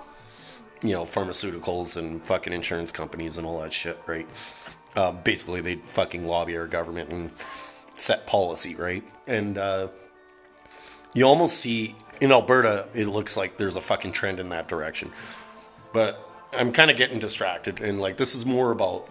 you 0.82 0.90
know, 0.90 1.04
pharmaceuticals 1.04 1.96
and 1.96 2.20
fucking 2.24 2.52
insurance 2.52 2.90
companies 2.90 3.38
and 3.38 3.46
all 3.46 3.60
that 3.60 3.72
shit, 3.72 3.96
right? 4.06 4.26
Uh, 4.96 5.12
basically, 5.12 5.60
they 5.60 5.76
fucking 5.76 6.26
lobby 6.26 6.56
our 6.56 6.66
government 6.66 7.12
and 7.12 7.30
set 7.94 8.26
policy, 8.26 8.74
right? 8.74 9.04
And 9.28 9.56
uh, 9.56 9.88
you 11.14 11.24
almost 11.26 11.58
see 11.58 11.94
in 12.20 12.32
Alberta, 12.32 12.88
it 12.92 13.06
looks 13.06 13.36
like 13.36 13.56
there's 13.56 13.76
a 13.76 13.80
fucking 13.80 14.12
trend 14.12 14.40
in 14.40 14.48
that 14.48 14.66
direction. 14.66 15.12
But 15.92 16.18
I'm 16.52 16.72
kind 16.72 16.90
of 16.90 16.96
getting 16.96 17.20
distracted, 17.20 17.80
and 17.80 18.00
like 18.00 18.16
this 18.16 18.34
is 18.34 18.44
more 18.44 18.72
about 18.72 19.06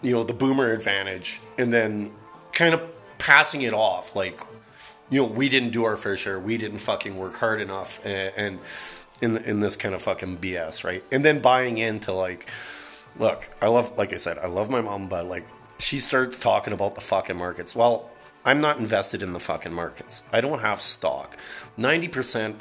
you 0.00 0.12
know 0.12 0.24
the 0.24 0.32
boomer 0.32 0.72
advantage, 0.72 1.42
and 1.58 1.70
then 1.70 2.12
kind 2.52 2.72
of 2.72 2.80
passing 3.18 3.60
it 3.60 3.74
off 3.74 4.16
like 4.16 4.40
you 5.10 5.20
know 5.20 5.28
we 5.28 5.50
didn't 5.50 5.70
do 5.70 5.84
our 5.84 5.98
fair 5.98 6.16
share, 6.16 6.40
we 6.40 6.56
didn't 6.56 6.78
fucking 6.78 7.14
work 7.18 7.36
hard 7.36 7.60
enough, 7.60 8.04
and, 8.06 8.32
and 8.38 8.58
in 9.20 9.36
in 9.38 9.60
this 9.60 9.76
kind 9.76 9.94
of 9.94 10.02
fucking 10.02 10.38
BS, 10.38 10.84
right? 10.84 11.02
And 11.10 11.24
then 11.24 11.40
buying 11.40 11.78
into 11.78 12.12
like, 12.12 12.48
look, 13.18 13.48
I 13.60 13.68
love, 13.68 13.96
like 13.98 14.12
I 14.12 14.16
said, 14.16 14.38
I 14.38 14.46
love 14.46 14.70
my 14.70 14.80
mom, 14.80 15.08
but 15.08 15.26
like 15.26 15.46
she 15.78 15.98
starts 15.98 16.38
talking 16.38 16.72
about 16.72 16.94
the 16.94 17.00
fucking 17.00 17.36
markets. 17.36 17.76
Well, 17.76 18.10
I'm 18.44 18.60
not 18.60 18.78
invested 18.78 19.22
in 19.22 19.32
the 19.32 19.40
fucking 19.40 19.72
markets. 19.72 20.22
I 20.32 20.40
don't 20.40 20.60
have 20.60 20.80
stock. 20.80 21.36
Ninety 21.76 22.08
percent 22.08 22.56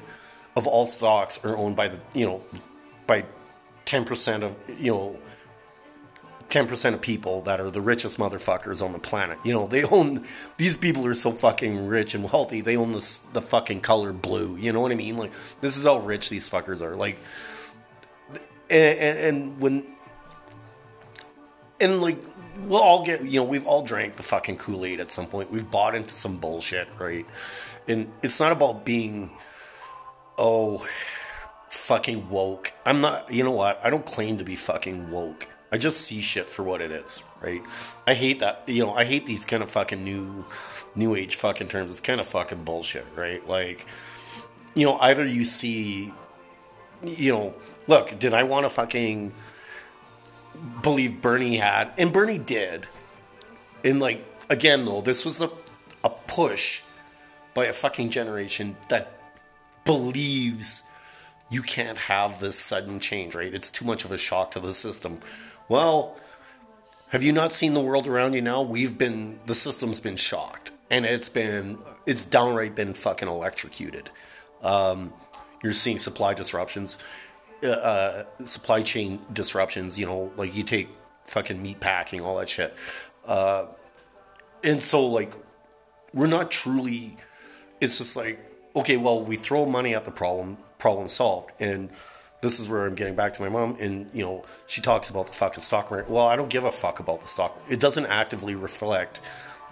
of 0.56 0.68
all 0.68 0.86
stocks 0.86 1.44
are 1.46 1.56
owned 1.56 1.76
by 1.76 1.88
the 1.88 2.00
you 2.14 2.26
know 2.26 2.42
by 3.06 3.24
10% 3.88 4.44
of, 4.44 4.56
you 4.80 4.92
know, 4.92 5.18
10% 6.58 6.94
of 6.96 7.02
people 7.02 7.42
that 7.42 7.60
are 7.60 7.70
the 7.70 7.82
richest 7.82 8.18
motherfuckers 8.18 8.84
on 8.84 8.92
the 8.92 9.00
planet. 9.00 9.38
You 9.44 9.54
know, 9.54 9.68
they 9.68 9.84
own, 9.84 10.26
these 10.58 10.76
people 10.76 11.06
are 11.06 11.14
so 11.14 11.32
fucking 11.32 11.86
rich 11.88 12.16
and 12.16 12.24
wealthy, 12.24 12.62
they 12.62 12.76
own 12.76 12.94
this, 12.94 13.20
the 13.20 13.44
fucking 13.44 13.82
color 13.82 14.12
blue. 14.12 14.58
You 14.58 14.74
know 14.74 14.82
what 14.82 14.92
I 14.92 14.96
mean? 14.96 15.18
Like, 15.18 15.32
this 15.60 15.78
is 15.78 15.86
how 15.86 16.00
rich 16.00 16.30
these 16.30 16.50
fuckers 16.50 16.82
are. 16.82 16.96
Like, 16.96 17.20
and, 18.72 19.00
and, 19.00 19.20
and 19.20 19.62
when, 19.62 19.86
and 21.80 22.02
like, 22.02 22.18
we'll 22.62 22.82
all 22.82 23.06
get, 23.06 23.24
you 23.24 23.40
know, 23.40 23.46
we've 23.46 23.68
all 23.68 23.84
drank 23.84 24.16
the 24.16 24.24
fucking 24.24 24.58
Kool 24.58 24.84
Aid 24.84 25.00
at 25.00 25.12
some 25.12 25.28
point. 25.28 25.52
We've 25.52 25.70
bought 25.70 25.94
into 25.94 26.16
some 26.16 26.38
bullshit, 26.38 26.88
right? 26.98 27.28
And 27.88 28.12
it's 28.24 28.40
not 28.40 28.52
about 28.52 28.84
being, 28.84 29.30
oh, 30.40 30.84
fucking 31.70 32.30
woke. 32.30 32.74
I'm 32.84 33.00
not, 33.00 33.32
you 33.32 33.44
know 33.44 33.52
what? 33.52 33.80
I 33.84 33.92
don't 33.92 34.08
claim 34.08 34.40
to 34.40 34.44
be 34.44 34.56
fucking 34.56 35.12
woke. 35.12 35.48
I 35.72 35.78
just 35.78 36.02
see 36.02 36.22
shit 36.22 36.46
for 36.46 36.64
what 36.64 36.82
it 36.82 36.92
is, 36.92 37.24
right? 37.42 37.62
I 38.06 38.14
hate 38.14 38.40
that, 38.40 38.64
you 38.68 38.86
know, 38.86 38.94
I 38.94 39.04
hate 39.04 39.26
these 39.26 39.44
kind 39.44 39.62
of 39.62 39.70
fucking 39.70 40.04
new, 40.04 40.46
new 40.96 41.16
age 41.16 41.36
fucking 41.36 41.68
terms. 41.68 41.92
It's 41.92 42.00
kind 42.00 42.20
of 42.20 42.28
fucking 42.28 42.64
bullshit, 42.64 43.06
right? 43.16 43.46
Like, 43.48 43.86
you 44.76 44.86
know, 44.86 44.98
either 45.00 45.26
you 45.26 45.44
see, 45.44 46.14
you 47.04 47.34
know, 47.34 47.54
look, 47.88 48.18
did 48.18 48.34
I 48.34 48.44
want 48.44 48.66
to 48.66 48.70
fucking 48.70 49.34
believe 50.82 51.22
Bernie 51.22 51.58
had, 51.58 51.92
and 51.98 52.12
Bernie 52.12 52.38
did. 52.38 52.88
And 53.84 54.00
like, 54.00 54.26
again, 54.50 54.86
though, 54.86 55.02
this 55.02 55.26
was 55.26 55.42
a, 55.42 55.50
a 56.04 56.10
push 56.10 56.82
by 57.54 57.66
a 57.66 57.74
fucking 57.74 58.10
generation 58.10 58.76
that 58.90 59.20
believes 59.86 60.84
you 61.50 61.62
can't 61.62 61.98
have 61.98 62.40
this 62.40 62.58
sudden 62.58 63.00
change, 63.00 63.34
right? 63.36 63.54
It's 63.54 63.72
too 63.72 63.86
much 63.86 64.04
of 64.06 64.12
a 64.12 64.18
shock 64.18 64.52
to 64.52 64.60
the 64.60 64.74
system. 64.74 65.20
Well, 65.70 66.16
have 67.10 67.24
you 67.24 67.32
not 67.32 67.54
seen 67.54 67.74
the 67.74 67.82
world 67.82 68.08
around 68.08 68.34
you 68.34 68.42
now? 68.42 68.62
We've 68.62 68.98
been, 68.98 69.40
the 69.46 69.56
system's 69.56 70.00
been 70.00 70.16
shocked. 70.16 70.72
And 70.90 71.06
it's 71.06 71.30
been, 71.30 71.80
it's 72.06 72.26
downright 72.26 72.76
been 72.76 72.94
fucking 72.94 73.28
electrocuted. 73.28 74.10
Um, 74.64 75.14
you're 75.62 75.74
seeing 75.74 76.00
supply 76.00 76.34
disruptions, 76.34 76.98
uh, 77.64 77.68
uh, 77.68 78.24
supply 78.46 78.82
chain 78.82 79.20
disruptions, 79.34 80.00
you 80.00 80.06
know, 80.06 80.32
like 80.38 80.56
you 80.56 80.64
take 80.64 80.88
fucking 81.26 81.62
meat 81.62 81.80
packing, 81.80 82.22
all 82.22 82.38
that 82.38 82.48
shit. 82.48 82.74
Uh, 83.26 83.66
and 84.64 84.82
so, 84.82 85.06
like, 85.06 85.34
we're 86.14 86.28
not 86.28 86.52
truly, 86.52 87.18
it's 87.82 87.98
just 87.98 88.16
like, 88.16 88.40
okay, 88.76 88.96
well, 88.96 89.22
we 89.22 89.36
throw 89.36 89.66
money 89.66 89.94
at 89.94 90.06
the 90.06 90.12
problem 90.12 90.58
problem 90.80 91.10
solved. 91.10 91.52
And 91.60 91.90
this 92.42 92.60
is 92.60 92.70
where 92.70 92.86
I'm 92.86 92.96
getting 92.96 93.16
back 93.16 93.34
to 93.34 93.42
my 93.42 93.50
mom. 93.50 93.78
And, 93.80 94.10
you 94.14 94.24
know, 94.24 94.46
she 94.68 94.82
talks 94.82 95.10
about 95.10 95.28
the 95.28 95.34
fucking 95.34 95.62
stock 95.62 95.90
market. 95.90 96.10
Well, 96.10 96.28
I 96.28 96.36
don't 96.36 96.50
give 96.50 96.64
a 96.64 96.72
fuck 96.72 97.00
about 97.00 97.22
the 97.22 97.28
stock. 97.28 97.60
It 97.70 97.80
doesn't 97.80 98.06
actively 98.06 98.56
reflect 98.56 99.22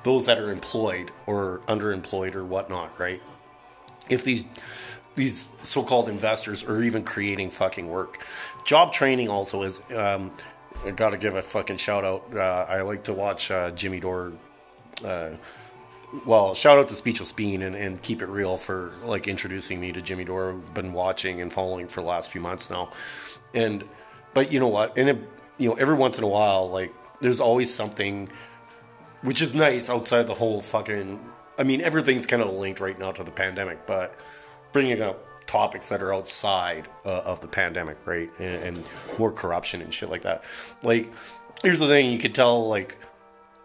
those 0.03 0.25
that 0.25 0.39
are 0.39 0.51
employed 0.51 1.12
or 1.25 1.62
underemployed 1.67 2.36
or 2.36 2.43
whatnot, 2.43 3.00
right? 3.00 3.22
If 4.10 4.24
these 4.24 4.45
these 5.15 5.48
so-called 5.63 6.10
investors 6.10 6.63
are 6.63 6.84
even 6.84 7.03
creating 7.03 7.50
fucking 7.50 7.88
work, 7.88 8.25
job 8.65 8.91
training 8.91 9.29
also 9.29 9.63
is. 9.63 9.81
Um, 9.91 10.31
I 10.86 10.91
got 10.91 11.12
to 11.12 11.17
give 11.17 11.36
a 11.36 11.41
fucking 11.41 11.77
shout 11.77 12.03
out. 12.03 12.36
Uh, 12.36 12.65
I 12.67 12.81
like 12.81 13.05
to 13.05 13.13
watch 13.13 13.50
uh, 13.50 13.72
Jimmy 13.72 14.01
Dore 14.01 14.34
uh, 15.05 15.31
well, 16.25 16.53
shout 16.53 16.77
out 16.77 16.88
to 16.89 16.95
Speechless 16.95 17.34
Bean 17.34 17.62
and, 17.62 17.75
and 17.75 18.01
Keep 18.01 18.22
It 18.22 18.27
Real 18.27 18.57
for 18.57 18.91
like 19.03 19.27
introducing 19.27 19.79
me 19.79 19.91
to 19.91 20.01
Jimmy 20.01 20.24
Dore. 20.24 20.51
who've 20.51 20.74
been 20.74 20.93
watching 20.93 21.41
and 21.41 21.51
following 21.51 21.88
for 21.88 22.01
the 22.01 22.07
last 22.07 22.31
few 22.31 22.41
months 22.41 22.69
now, 22.69 22.91
and 23.53 23.84
but 24.34 24.51
you 24.51 24.60
know 24.60 24.67
what? 24.67 24.98
And 24.98 25.10
it, 25.10 25.17
you 25.57 25.69
know, 25.69 25.75
every 25.75 25.95
once 25.95 26.17
in 26.17 26.24
a 26.24 26.27
while, 26.27 26.69
like 26.69 26.93
there's 27.19 27.39
always 27.39 27.74
something 27.74 28.29
which 29.22 29.41
is 29.41 29.55
nice 29.55 29.89
outside 29.89 30.24
the 30.24 30.34
whole 30.34 30.62
fucking. 30.62 31.19
I 31.57 31.63
mean, 31.63 31.81
everything's 31.81 32.25
kind 32.25 32.41
of 32.41 32.51
linked 32.51 32.79
right 32.79 32.98
now 32.98 33.12
to 33.13 33.24
the 33.24 33.31
pandemic, 33.31 33.88
but 33.88 34.13
bringing 34.72 35.01
up 35.01 35.25
topics 35.48 35.89
that 35.89 36.01
are 36.01 36.13
outside 36.13 36.88
uh, 37.05 37.22
of 37.25 37.39
the 37.41 37.48
pandemic, 37.48 37.98
right, 38.05 38.29
and, 38.39 38.63
and 38.63 38.84
more 39.17 39.31
corruption 39.31 39.81
and 39.81 39.93
shit 39.93 40.10
like 40.10 40.24
that. 40.24 40.43
Like, 40.84 41.12
here's 41.63 41.79
the 41.79 41.88
thing: 41.88 42.12
you 42.12 42.19
could 42.19 42.36
tell, 42.36 42.67
like 42.67 42.98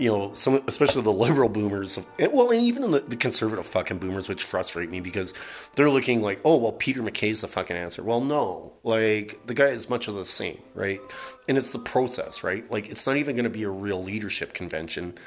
you 0.01 0.11
know, 0.11 0.33
some 0.33 0.63
especially 0.67 1.03
the 1.03 1.13
liberal 1.13 1.51
boomers, 1.51 1.99
of, 1.99 2.09
well, 2.33 2.51
and 2.51 2.63
even 2.63 2.91
the, 2.91 3.01
the, 3.01 3.17
conservative 3.17 3.67
fucking 3.67 3.99
boomers, 3.99 4.31
which 4.31 4.43
frustrate 4.43 4.89
me 4.89 5.01
because 5.01 5.35
they're 5.77 5.91
looking 5.91 6.23
like, 6.23 6.41
oh, 6.43 6.57
well, 6.57 6.73
Peter 6.73 7.03
MacKay's 7.03 7.43
the 7.43 7.49
fucking 7.49 7.77
answer. 7.77 8.03
Well, 8.03 8.23
no, 8.23 8.73
like 8.83 9.45
the 9.45 9.53
guy 9.53 9.67
is 9.67 9.91
much 9.91 10.09
of 10.09 10.15
the 10.15 10.25
same, 10.25 10.59
right? 10.75 11.01
And 11.49 11.59
it's 11.59 11.73
the 11.73 11.79
process, 11.79 12.43
right? 12.43 12.69
Like 12.71 12.89
it's 12.89 13.07
not 13.07 13.19
even 13.19 13.37
going 13.37 13.45
to 13.45 13.51
be 13.51 13.63
a 13.65 13.71
real 13.71 14.03
leadership 14.03 14.55
convention. 14.55 15.19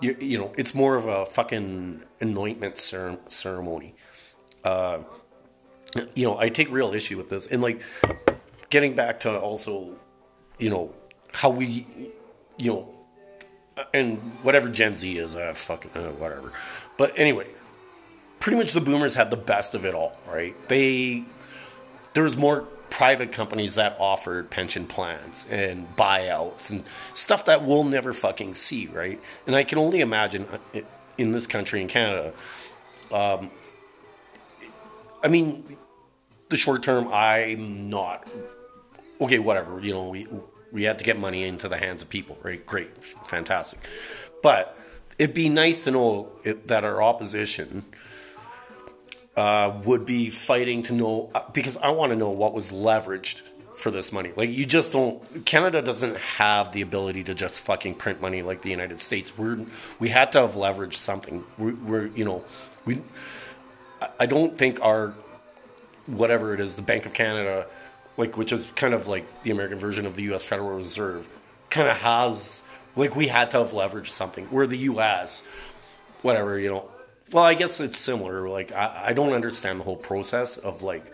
You, 0.00 0.16
you 0.20 0.38
know, 0.38 0.52
it's 0.56 0.76
more 0.76 0.94
of 0.94 1.06
a 1.06 1.26
fucking 1.26 2.04
anointment 2.20 2.78
ceremony. 2.78 3.96
Uh, 4.62 5.02
you 6.14 6.24
know, 6.24 6.38
I 6.38 6.50
take 6.50 6.70
real 6.70 6.94
issue 6.94 7.16
with 7.16 7.30
this, 7.30 7.48
and 7.48 7.60
like 7.60 7.82
getting 8.70 8.94
back 8.94 9.20
to 9.20 9.40
also, 9.40 9.98
you 10.60 10.70
know, 10.70 10.94
how 11.32 11.50
we, 11.50 11.84
you 12.56 12.70
know 12.70 12.99
and 13.92 14.18
whatever 14.42 14.68
Gen 14.68 14.94
Z 14.94 15.16
is, 15.16 15.36
uh, 15.36 15.52
fucking 15.54 15.90
uh, 15.94 16.10
whatever. 16.12 16.52
But 16.96 17.18
anyway, 17.18 17.48
pretty 18.40 18.58
much 18.58 18.72
the 18.72 18.80
boomers 18.80 19.14
had 19.14 19.30
the 19.30 19.36
best 19.36 19.74
of 19.74 19.84
it 19.84 19.94
all, 19.94 20.18
right? 20.28 20.54
They 20.68 21.24
there 22.14 22.24
was 22.24 22.36
more 22.36 22.62
private 22.90 23.30
companies 23.30 23.76
that 23.76 23.96
offered 24.00 24.50
pension 24.50 24.86
plans 24.86 25.46
and 25.48 25.86
buyouts 25.96 26.70
and 26.70 26.82
stuff 27.14 27.44
that 27.44 27.62
we'll 27.62 27.84
never 27.84 28.12
fucking 28.12 28.54
see, 28.54 28.86
right? 28.88 29.20
And 29.46 29.54
I 29.54 29.62
can 29.62 29.78
only 29.78 30.00
imagine 30.00 30.46
uh, 30.74 30.80
in 31.16 31.32
this 31.32 31.46
country 31.46 31.80
in 31.80 31.88
Canada. 31.88 32.32
Um, 33.12 33.50
I 35.22 35.28
mean, 35.28 35.64
the 36.48 36.56
short 36.56 36.82
term, 36.82 37.08
I'm 37.12 37.90
not 37.90 38.28
okay. 39.20 39.38
Whatever, 39.38 39.80
you 39.80 39.92
know, 39.92 40.08
we 40.08 40.26
we 40.72 40.84
had 40.84 40.98
to 40.98 41.04
get 41.04 41.18
money 41.18 41.44
into 41.44 41.68
the 41.68 41.76
hands 41.76 42.02
of 42.02 42.10
people, 42.10 42.38
right? 42.42 42.64
Great, 42.64 43.04
fantastic. 43.04 43.80
But 44.42 44.76
it'd 45.18 45.34
be 45.34 45.48
nice 45.48 45.84
to 45.84 45.90
know 45.90 46.28
it, 46.44 46.68
that 46.68 46.84
our 46.84 47.02
opposition 47.02 47.84
uh, 49.36 49.80
would 49.84 50.06
be 50.06 50.30
fighting 50.30 50.82
to 50.82 50.94
know, 50.94 51.30
uh, 51.34 51.42
because 51.52 51.76
I 51.76 51.90
want 51.90 52.12
to 52.12 52.16
know 52.16 52.30
what 52.30 52.52
was 52.52 52.72
leveraged 52.72 53.42
for 53.76 53.90
this 53.90 54.12
money. 54.12 54.32
Like 54.36 54.50
you 54.50 54.66
just 54.66 54.92
don't. 54.92 55.22
Canada 55.46 55.82
doesn't 55.82 56.16
have 56.16 56.72
the 56.72 56.82
ability 56.82 57.24
to 57.24 57.34
just 57.34 57.62
fucking 57.62 57.94
print 57.94 58.20
money 58.20 58.42
like 58.42 58.62
the 58.62 58.70
United 58.70 59.00
States. 59.00 59.36
We're 59.36 59.58
we 59.98 60.08
had 60.10 60.32
to 60.32 60.40
have 60.40 60.52
leveraged 60.52 60.94
something. 60.94 61.44
We're, 61.58 61.76
we're 61.76 62.06
you 62.08 62.24
know 62.24 62.44
we. 62.84 63.02
I 64.18 64.26
don't 64.26 64.56
think 64.56 64.82
our 64.84 65.14
whatever 66.06 66.54
it 66.54 66.60
is, 66.60 66.76
the 66.76 66.82
Bank 66.82 67.06
of 67.06 67.14
Canada, 67.14 67.66
like 68.20 68.36
which 68.36 68.52
is 68.52 68.66
kind 68.76 68.92
of 68.92 69.08
like 69.08 69.42
the 69.42 69.50
American 69.50 69.78
version 69.78 70.04
of 70.04 70.14
the 70.14 70.22
U.S. 70.24 70.44
Federal 70.44 70.76
Reserve, 70.76 71.26
kind 71.70 71.88
of 71.88 71.96
has 71.96 72.62
like 72.94 73.16
we 73.16 73.28
had 73.28 73.50
to 73.52 73.58
have 73.58 73.70
leveraged 73.70 74.08
something. 74.08 74.44
Where 74.46 74.66
the 74.66 74.76
U.S. 74.78 75.46
whatever 76.22 76.58
you 76.58 76.68
know. 76.68 76.90
Well, 77.32 77.44
I 77.44 77.54
guess 77.54 77.80
it's 77.80 77.96
similar. 77.96 78.48
Like 78.48 78.72
I, 78.72 79.04
I 79.08 79.12
don't 79.14 79.32
understand 79.32 79.80
the 79.80 79.84
whole 79.84 79.96
process 79.96 80.58
of 80.58 80.82
like 80.82 81.04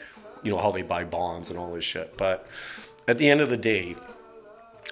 you 0.42 0.50
know 0.50 0.58
how 0.58 0.72
they 0.72 0.82
buy 0.82 1.04
bonds 1.04 1.48
and 1.48 1.58
all 1.58 1.72
this 1.72 1.84
shit. 1.84 2.16
But 2.18 2.46
at 3.06 3.18
the 3.18 3.30
end 3.30 3.40
of 3.40 3.50
the 3.50 3.56
day, 3.56 3.94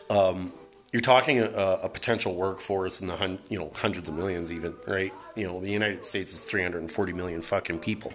um, 0.08 0.52
you're 0.94 1.00
talking 1.00 1.40
a, 1.40 1.48
a, 1.82 1.88
potential 1.88 2.36
workforce 2.36 3.00
in 3.00 3.08
the 3.08 3.16
hun- 3.16 3.40
you 3.48 3.58
know 3.58 3.68
hundreds 3.74 4.08
of 4.08 4.14
millions, 4.14 4.52
even 4.52 4.76
right? 4.86 5.12
You 5.34 5.48
know, 5.48 5.58
the 5.60 5.68
United 5.68 6.04
States 6.04 6.32
is 6.32 6.44
340 6.44 7.12
million 7.12 7.42
fucking 7.42 7.80
people. 7.80 8.12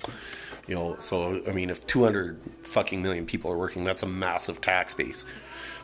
You 0.66 0.76
know, 0.76 0.96
so 0.98 1.42
I 1.46 1.52
mean, 1.52 1.70
if 1.70 1.86
200 1.88 2.40
fucking 2.62 3.02
million 3.02 3.26
people 3.26 3.52
are 3.52 3.58
working, 3.58 3.84
that's 3.84 4.02
a 4.02 4.08
massive 4.08 4.62
tax 4.62 4.94
base. 4.94 5.26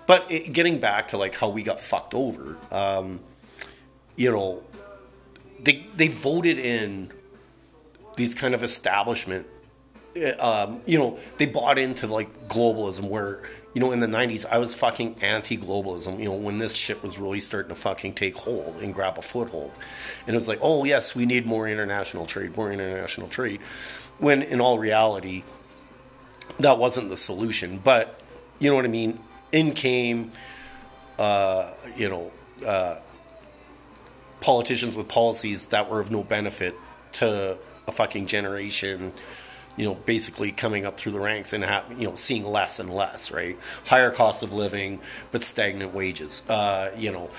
But 0.08 0.32
it, 0.32 0.54
getting 0.54 0.80
back 0.80 1.10
to 1.10 1.18
like 1.18 1.36
how 1.36 1.50
we 1.50 1.64
got 1.64 1.82
fucked 1.82 2.14
over, 2.14 2.58
um, 2.72 3.20
you 4.16 4.32
know, 4.32 4.64
they 5.60 5.86
they 5.98 6.08
voted 6.08 6.58
in 6.58 7.12
these 8.16 8.34
kind 8.34 8.56
of 8.56 8.64
establishment 8.64 9.46
um, 10.40 10.82
you 10.86 10.98
know, 10.98 11.20
they 11.38 11.46
bought 11.46 11.78
into 11.78 12.08
like 12.08 12.32
globalism 12.48 13.10
where, 13.10 13.44
you 13.76 13.82
know, 13.82 13.92
in 13.92 14.00
the 14.00 14.08
90s, 14.08 14.46
I 14.50 14.58
was 14.58 14.74
fucking 14.74 15.18
anti 15.22 15.58
globalism, 15.58 16.18
you 16.18 16.30
know, 16.30 16.36
when 16.36 16.60
this 16.60 16.74
shit 16.74 17.04
was 17.04 17.20
really 17.20 17.42
starting 17.42 17.70
to 17.70 17.76
fucking 17.76 18.14
take 18.14 18.36
hold 18.36 18.78
and 18.82 18.94
grab 18.94 19.18
a 19.18 19.22
foothold. 19.22 19.74
And 20.26 20.34
it 20.34 20.40
was 20.40 20.48
like, 20.48 20.60
oh, 20.62 20.86
yes, 20.86 21.14
we 21.14 21.26
need 21.26 21.46
more 21.46 21.68
international 21.68 22.26
trade, 22.26 22.56
more 22.56 22.72
international 22.72 23.28
trade. 23.28 23.60
When 24.18 24.42
in 24.42 24.62
all 24.62 24.80
reality, 24.80 25.44
that 26.62 26.78
wasn't 26.78 27.10
the 27.10 27.18
solution. 27.18 27.80
But, 27.84 28.18
you 28.60 28.70
know 28.70 28.78
what 28.78 28.86
I 28.86 28.88
mean? 28.88 29.20
In 29.52 29.74
came, 29.74 30.32
uh, 31.20 31.70
you 31.98 32.08
know, 32.08 32.32
uh, 32.66 33.00
politicians 34.40 34.96
with 34.96 35.10
policies 35.10 35.68
that 35.68 35.90
were 35.90 36.00
of 36.00 36.12
no 36.12 36.24
benefit 36.24 36.76
to 37.14 37.58
a 37.88 37.92
fucking 37.92 38.28
generation 38.28 39.12
you 39.78 39.86
know, 39.86 39.96
basically 39.96 40.52
coming 40.52 40.86
up 40.86 40.98
through 40.98 41.12
the 41.12 41.20
ranks 41.20 41.54
and 41.54 41.64
have, 41.64 41.84
you 42.00 42.08
know, 42.08 42.16
seeing 42.16 42.46
less 42.46 42.80
and 42.80 42.94
less, 42.94 43.32
right? 43.32 43.58
Higher 43.88 44.12
cost 44.12 44.42
of 44.42 44.54
living, 44.54 45.00
but 45.32 45.44
stagnant 45.44 45.94
wages. 45.94 46.48
Uh, 46.50 46.92
you 46.98 47.12
know, 47.12 47.30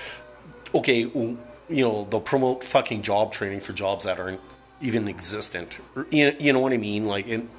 okay, 0.75 0.99
you 1.01 1.37
know, 1.69 2.05
they'll 2.05 2.21
promote 2.21 2.63
fucking 2.63 3.01
job 3.01 3.31
training 3.31 3.61
for 3.61 3.73
jobs 3.73 4.05
that 4.05 4.19
aren't 4.19 4.41
even 4.81 5.07
existent. 5.07 5.79
You 6.11 6.53
know 6.53 6.59
what 6.59 6.73
I 6.73 6.77
mean? 6.77 7.05
Like, 7.05 7.27
and, 7.27 7.49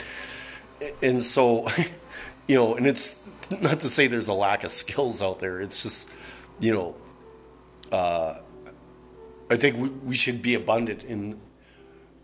and 1.03 1.23
so, 1.23 1.67
you 2.47 2.55
know, 2.55 2.77
and 2.77 2.87
it's 2.87 3.27
not 3.61 3.81
to 3.81 3.89
say 3.89 4.07
there's 4.07 4.29
a 4.29 4.35
lack 4.35 4.63
of 4.63 4.71
skills 4.71 5.21
out 5.21 5.41
there. 5.41 5.61
It's 5.61 5.83
just, 5.83 6.11
you 6.61 6.73
know, 6.73 6.95
uh, 7.91 8.39
I 9.51 9.57
think 9.57 9.77
we, 9.77 9.89
we 9.89 10.15
should 10.15 10.43
be 10.43 10.55
abundant 10.55 11.03
in, 11.05 11.41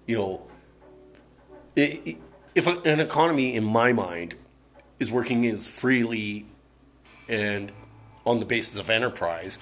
you 0.06 0.18
know, 0.18 0.42
it, 1.74 2.18
if 2.54 2.66
an 2.66 3.00
economy, 3.00 3.54
in 3.54 3.64
my 3.64 3.92
mind, 3.92 4.34
is 4.98 5.10
working 5.10 5.44
as 5.46 5.66
freely 5.66 6.46
and 7.28 7.72
on 8.24 8.38
the 8.38 8.46
basis 8.46 8.78
of 8.78 8.90
enterprise, 8.90 9.58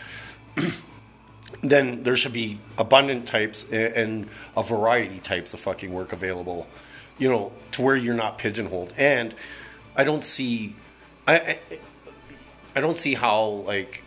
then 1.63 2.03
there 2.03 2.17
should 2.17 2.33
be 2.33 2.59
abundant 2.79 3.27
types 3.27 3.71
and 3.71 4.29
a 4.57 4.63
variety 4.63 5.19
types 5.21 5.55
of 5.55 5.61
fucking 5.61 5.93
work 5.93 6.13
available, 6.13 6.67
you 7.19 7.29
know, 7.29 7.53
to 7.73 7.83
where 7.83 7.97
you're 7.97 8.15
not 8.15 8.39
pigeonholed. 8.39 8.93
And 8.97 9.35
I 9.97 10.05
don't 10.05 10.25
see, 10.25 10.75
I, 11.27 11.59
I, 12.75 12.81
don't 12.81 12.97
see 12.97 13.15
how 13.15 13.45
like 13.45 14.03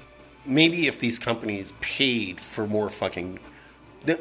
maybe 0.46 0.88
if 0.88 1.00
these 1.00 1.20
companies 1.20 1.74
paid 1.82 2.40
for 2.40 2.68
more 2.68 2.90
fucking, 2.90 3.40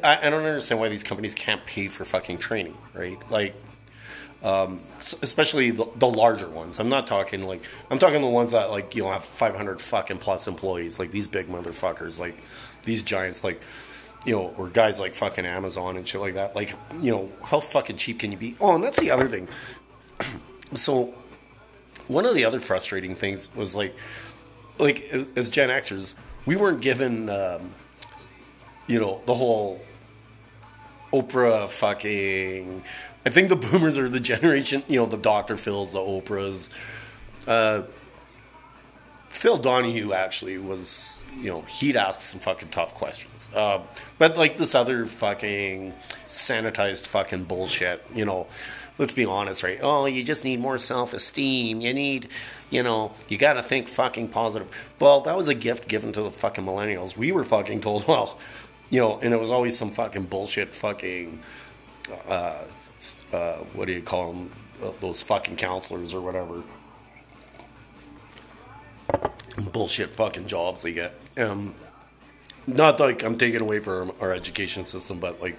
I 0.03 0.31
don't 0.31 0.45
understand 0.45 0.81
why 0.81 0.89
these 0.89 1.03
companies 1.03 1.35
can't 1.35 1.65
pay 1.67 1.89
for 1.89 2.05
fucking 2.05 2.39
training, 2.39 2.77
right? 2.95 3.19
Like 3.31 3.55
um, 4.45 4.79
especially 5.01 5.71
the, 5.71 5.87
the, 5.97 6.07
larger 6.07 6.49
ones. 6.51 6.79
I'm 6.79 6.91
not 6.91 7.07
talking 7.07 7.45
like 7.45 7.63
I'm 7.91 7.99
talking 7.99 8.21
the 8.21 8.29
ones 8.29 8.53
that 8.53 8.71
like 8.71 8.95
you 8.95 9.03
know 9.03 9.11
have 9.11 9.25
500 9.25 9.81
fucking 9.81 10.19
plus 10.19 10.47
employees, 10.47 10.99
like 10.99 11.11
these 11.11 11.27
big 11.27 11.49
motherfuckers, 11.49 12.21
like 12.21 12.37
these 12.85 13.03
giants, 13.03 13.43
like 13.43 13.63
you 14.27 14.37
know, 14.37 14.55
or 14.59 14.69
guys 14.69 15.01
like 15.01 15.15
fucking 15.15 15.47
Amazon 15.47 15.97
and 15.97 16.07
shit 16.07 16.21
like 16.21 16.35
that. 16.35 16.55
Like 16.55 16.75
you 17.01 17.11
know, 17.11 17.33
how 17.43 17.59
fucking 17.59 17.97
cheap 17.97 18.21
can 18.21 18.33
you 18.33 18.39
be? 18.39 18.55
Oh, 18.61 18.75
and 18.75 18.85
that's 18.85 19.01
the 19.01 19.11
other 19.11 19.27
thing. 19.27 19.49
so 20.75 21.15
one 22.07 22.27
of 22.27 22.35
the 22.35 22.45
other 22.45 22.61
frustrating 22.61 23.15
things 23.15 23.55
was 23.57 23.75
like, 23.75 23.97
like 24.79 25.11
as 25.37 25.49
Gen 25.49 25.71
Xers, 25.71 26.15
we 26.45 26.57
weren't 26.57 26.83
given, 26.83 27.31
um, 27.31 27.71
you 28.87 29.01
know, 29.01 29.23
the 29.25 29.35
whole 29.35 29.81
Oprah 31.15 31.67
fucking 31.69 32.83
I 33.27 33.31
think 33.31 33.49
the 33.49 33.57
boomers 33.57 33.97
are 33.97 34.09
the 34.09 34.21
generation, 34.21 34.83
you 34.89 35.01
know, 35.01 35.07
the 35.07 35.17
Dr. 35.17 35.57
Phil's, 35.57 35.93
the 35.93 35.99
Oprahs. 35.99 36.71
Uh, 37.47 37.83
Phil 39.29 39.57
Donahue 39.57 40.13
actually 40.13 40.59
was, 40.59 41.23
you 41.39 41.51
know, 41.51 41.63
he'd 41.63 41.97
ask 41.97 42.21
some 42.21 42.41
fucking 42.41 42.69
tough 42.69 42.95
questions. 42.95 43.49
Uh, 43.55 43.81
but 44.19 44.37
like 44.37 44.57
this 44.59 44.75
other 44.75 45.07
fucking 45.07 45.93
sanitized 46.29 47.07
fucking 47.07 47.45
bullshit, 47.45 48.05
you 48.15 48.25
know, 48.25 48.47
let's 48.99 49.13
be 49.13 49.25
honest, 49.25 49.63
right? 49.63 49.79
Oh, 49.83 50.07
you 50.07 50.23
just 50.23 50.45
need 50.45 50.61
more 50.61 50.79
self 50.79 51.13
esteem. 51.13 51.81
You 51.81 51.93
need, 51.95 52.29
you 52.71 52.83
know, 52.83 53.13
you 53.29 53.39
got 53.39 53.55
to 53.55 53.63
think 53.63 53.89
fucking 53.89 54.29
positive. 54.29 54.71
Well, 55.01 55.21
that 55.23 55.37
was 55.37 55.49
a 55.49 55.55
gift 55.55 55.89
given 55.89 56.13
to 56.13 56.23
the 56.23 56.31
fucking 56.31 56.65
millennials. 56.65 57.17
We 57.17 57.33
were 57.33 57.45
fucking 57.45 57.81
told, 57.81 58.07
well, 58.09 58.39
you 58.91 59.01
know, 59.01 59.19
and 59.23 59.33
it 59.35 59.41
was 59.41 59.51
always 59.51 59.77
some 59.77 59.91
fucking 59.91 60.25
bullshit 60.25 60.75
fucking. 60.75 61.41
Uh, 62.29 62.63
uh, 63.35 63.57
what 63.75 63.87
do 63.87 63.93
you 63.93 64.03
call 64.03 64.33
them? 64.33 64.51
Those 65.01 65.23
fucking 65.23 65.57
counselors 65.57 66.15
or 66.15 66.21
whatever. 66.21 66.63
Bullshit 69.73 70.11
fucking 70.11 70.47
jobs 70.47 70.83
they 70.83 70.93
get. 70.93 71.15
Um, 71.39 71.75
not 72.67 72.99
like 73.01 73.23
I'm 73.23 73.39
taking 73.39 73.61
away 73.61 73.81
from 73.81 74.13
our 74.21 74.33
education 74.33 74.85
system, 74.85 75.19
but 75.19 75.41
like 75.41 75.57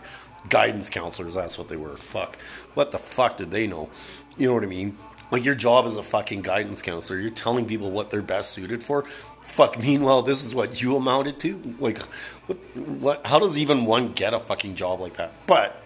guidance 0.50 0.90
counselors, 0.90 1.36
that's 1.36 1.58
what 1.58 1.70
they 1.70 1.78
were. 1.78 1.96
Fuck. 1.96 2.36
What 2.74 2.92
the 2.92 2.98
fuck 2.98 3.38
did 3.38 3.52
they 3.52 3.68
know? 3.68 3.90
You 4.38 4.48
know 4.48 4.54
what 4.54 4.64
I 4.64 4.68
mean? 4.68 4.98
Like 5.32 5.46
your 5.46 5.56
job 5.56 5.86
as 5.86 5.98
a 5.98 6.04
fucking 6.04 6.42
guidance 6.42 6.82
counselor, 6.82 7.20
you're 7.20 7.32
telling 7.32 7.66
people 7.66 7.92
what 7.92 8.12
they're 8.12 8.22
best 8.22 8.52
suited 8.52 8.84
for. 8.84 9.04
Fuck. 9.42 9.80
Meanwhile, 9.82 10.24
this 10.24 10.44
is 10.44 10.54
what 10.54 10.82
you 10.82 10.96
amounted 10.96 11.40
to. 11.40 11.76
Like, 11.80 12.00
what? 12.48 12.58
What? 12.76 13.26
How 13.26 13.40
does 13.40 13.58
even 13.58 13.86
one 13.86 14.14
get 14.14 14.34
a 14.34 14.40
fucking 14.40 14.76
job 14.76 15.00
like 15.00 15.14
that? 15.14 15.32
But 15.48 15.82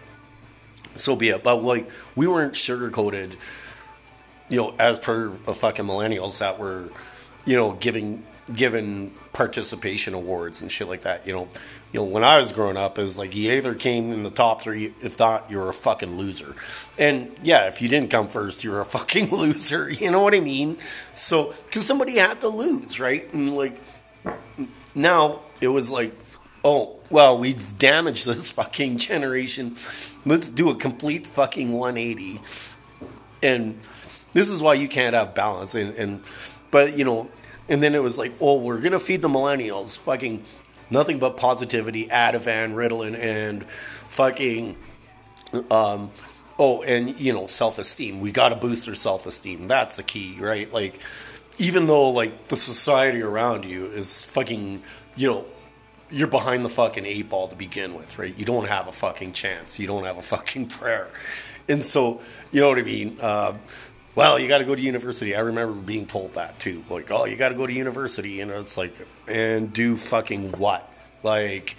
so 0.99 1.15
be 1.15 1.29
it. 1.29 1.43
But 1.43 1.63
like 1.63 1.89
we 2.15 2.27
weren't 2.27 2.55
sugar 2.55 2.89
coated, 2.89 3.35
you 4.49 4.57
know, 4.57 4.75
as 4.79 4.99
per 4.99 5.29
the 5.29 5.53
fucking 5.53 5.85
millennials 5.85 6.39
that 6.39 6.59
were, 6.59 6.89
you 7.45 7.55
know, 7.55 7.73
giving 7.73 8.23
given 8.53 9.11
participation 9.31 10.13
awards 10.13 10.61
and 10.61 10.71
shit 10.71 10.87
like 10.87 11.01
that. 11.01 11.27
You 11.27 11.33
know, 11.33 11.49
you 11.91 11.99
know, 11.99 12.05
when 12.05 12.23
I 12.23 12.39
was 12.39 12.51
growing 12.51 12.77
up, 12.77 12.97
it 12.97 13.03
was 13.03 13.17
like 13.17 13.35
you 13.35 13.51
either 13.53 13.75
came 13.75 14.11
in 14.11 14.23
the 14.23 14.29
top 14.29 14.61
three, 14.61 14.93
if 15.01 15.19
not, 15.19 15.49
you're 15.49 15.69
a 15.69 15.73
fucking 15.73 16.17
loser. 16.17 16.55
And 16.97 17.31
yeah, 17.41 17.67
if 17.67 17.81
you 17.81 17.89
didn't 17.89 18.09
come 18.09 18.27
first, 18.27 18.63
you're 18.63 18.81
a 18.81 18.85
fucking 18.85 19.29
loser. 19.31 19.89
You 19.89 20.11
know 20.11 20.21
what 20.21 20.33
I 20.33 20.39
mean? 20.39 20.77
So, 21.13 21.53
because 21.65 21.85
somebody 21.85 22.17
had 22.17 22.41
to 22.41 22.47
lose, 22.47 22.99
right? 22.99 23.31
And 23.33 23.55
like 23.55 23.79
now, 24.95 25.39
it 25.61 25.67
was 25.67 25.91
like 25.91 26.13
oh, 26.63 26.98
well, 27.09 27.37
we've 27.37 27.77
damaged 27.77 28.25
this 28.25 28.51
fucking 28.59 28.97
generation. 28.97 29.75
Let's 30.25 30.49
do 30.49 30.69
a 30.69 30.75
complete 30.75 31.25
fucking 31.27 31.71
180. 31.73 32.39
And 33.41 33.79
this 34.33 34.49
is 34.49 34.61
why 34.61 34.75
you 34.75 34.87
can't 34.87 35.15
have 35.15 35.33
balance. 35.33 35.75
And, 35.75 35.95
and 35.95 36.21
but, 36.71 36.97
you 36.97 37.05
know, 37.05 37.29
and 37.67 37.81
then 37.81 37.95
it 37.95 38.03
was 38.03 38.17
like, 38.17 38.33
oh, 38.41 38.59
we're 38.59 38.81
to 38.81 38.99
feed 38.99 39.21
the 39.21 39.29
millennials 39.29 39.97
fucking 39.97 40.43
nothing 40.89 41.19
but 41.19 41.37
positivity, 41.37 42.07
Ativan, 42.07 42.73
Ritalin, 42.73 43.17
and 43.17 43.63
fucking, 43.63 44.75
um, 45.71 46.11
oh, 46.57 46.83
and, 46.83 47.19
you 47.19 47.33
know, 47.33 47.47
self 47.47 47.79
esteem. 47.79 48.19
We 48.19 48.31
got 48.31 48.49
to 48.49 48.55
boost 48.55 48.85
their 48.85 48.95
self 48.95 49.25
esteem. 49.25 49.67
That's 49.67 49.97
the 49.97 50.03
key, 50.03 50.37
right? 50.39 50.71
Like, 50.71 50.99
even 51.57 51.87
though, 51.87 52.09
like, 52.09 52.47
the 52.47 52.55
society 52.55 53.21
around 53.21 53.65
you 53.65 53.85
is 53.85 54.25
fucking, 54.25 54.81
you 55.15 55.29
know, 55.29 55.45
you're 56.11 56.27
behind 56.27 56.65
the 56.65 56.69
fucking 56.69 57.05
eight 57.05 57.29
ball 57.29 57.47
to 57.47 57.55
begin 57.55 57.95
with, 57.95 58.17
right? 58.17 58.37
You 58.37 58.45
don't 58.45 58.67
have 58.67 58.87
a 58.87 58.91
fucking 58.91 59.33
chance. 59.33 59.79
You 59.79 59.87
don't 59.87 60.05
have 60.05 60.17
a 60.17 60.21
fucking 60.21 60.67
prayer. 60.69 61.07
And 61.67 61.83
so, 61.83 62.21
you 62.51 62.61
know 62.61 62.69
what 62.69 62.79
I 62.79 62.83
mean? 62.83 63.17
Uh, 63.21 63.57
well, 64.15 64.39
you 64.39 64.47
got 64.47 64.57
to 64.57 64.65
go 64.65 64.75
to 64.75 64.81
university. 64.81 65.35
I 65.35 65.41
remember 65.41 65.73
being 65.73 66.07
told 66.07 66.33
that 66.33 66.59
too. 66.59 66.83
Like, 66.89 67.11
oh, 67.11 67.25
you 67.25 67.35
got 67.37 67.49
to 67.49 67.55
go 67.55 67.67
to 67.67 67.73
university, 67.73 68.41
and 68.41 68.51
it's 68.51 68.77
like, 68.77 68.93
and 69.27 69.71
do 69.71 69.95
fucking 69.95 70.53
what? 70.53 70.91
Like, 71.21 71.75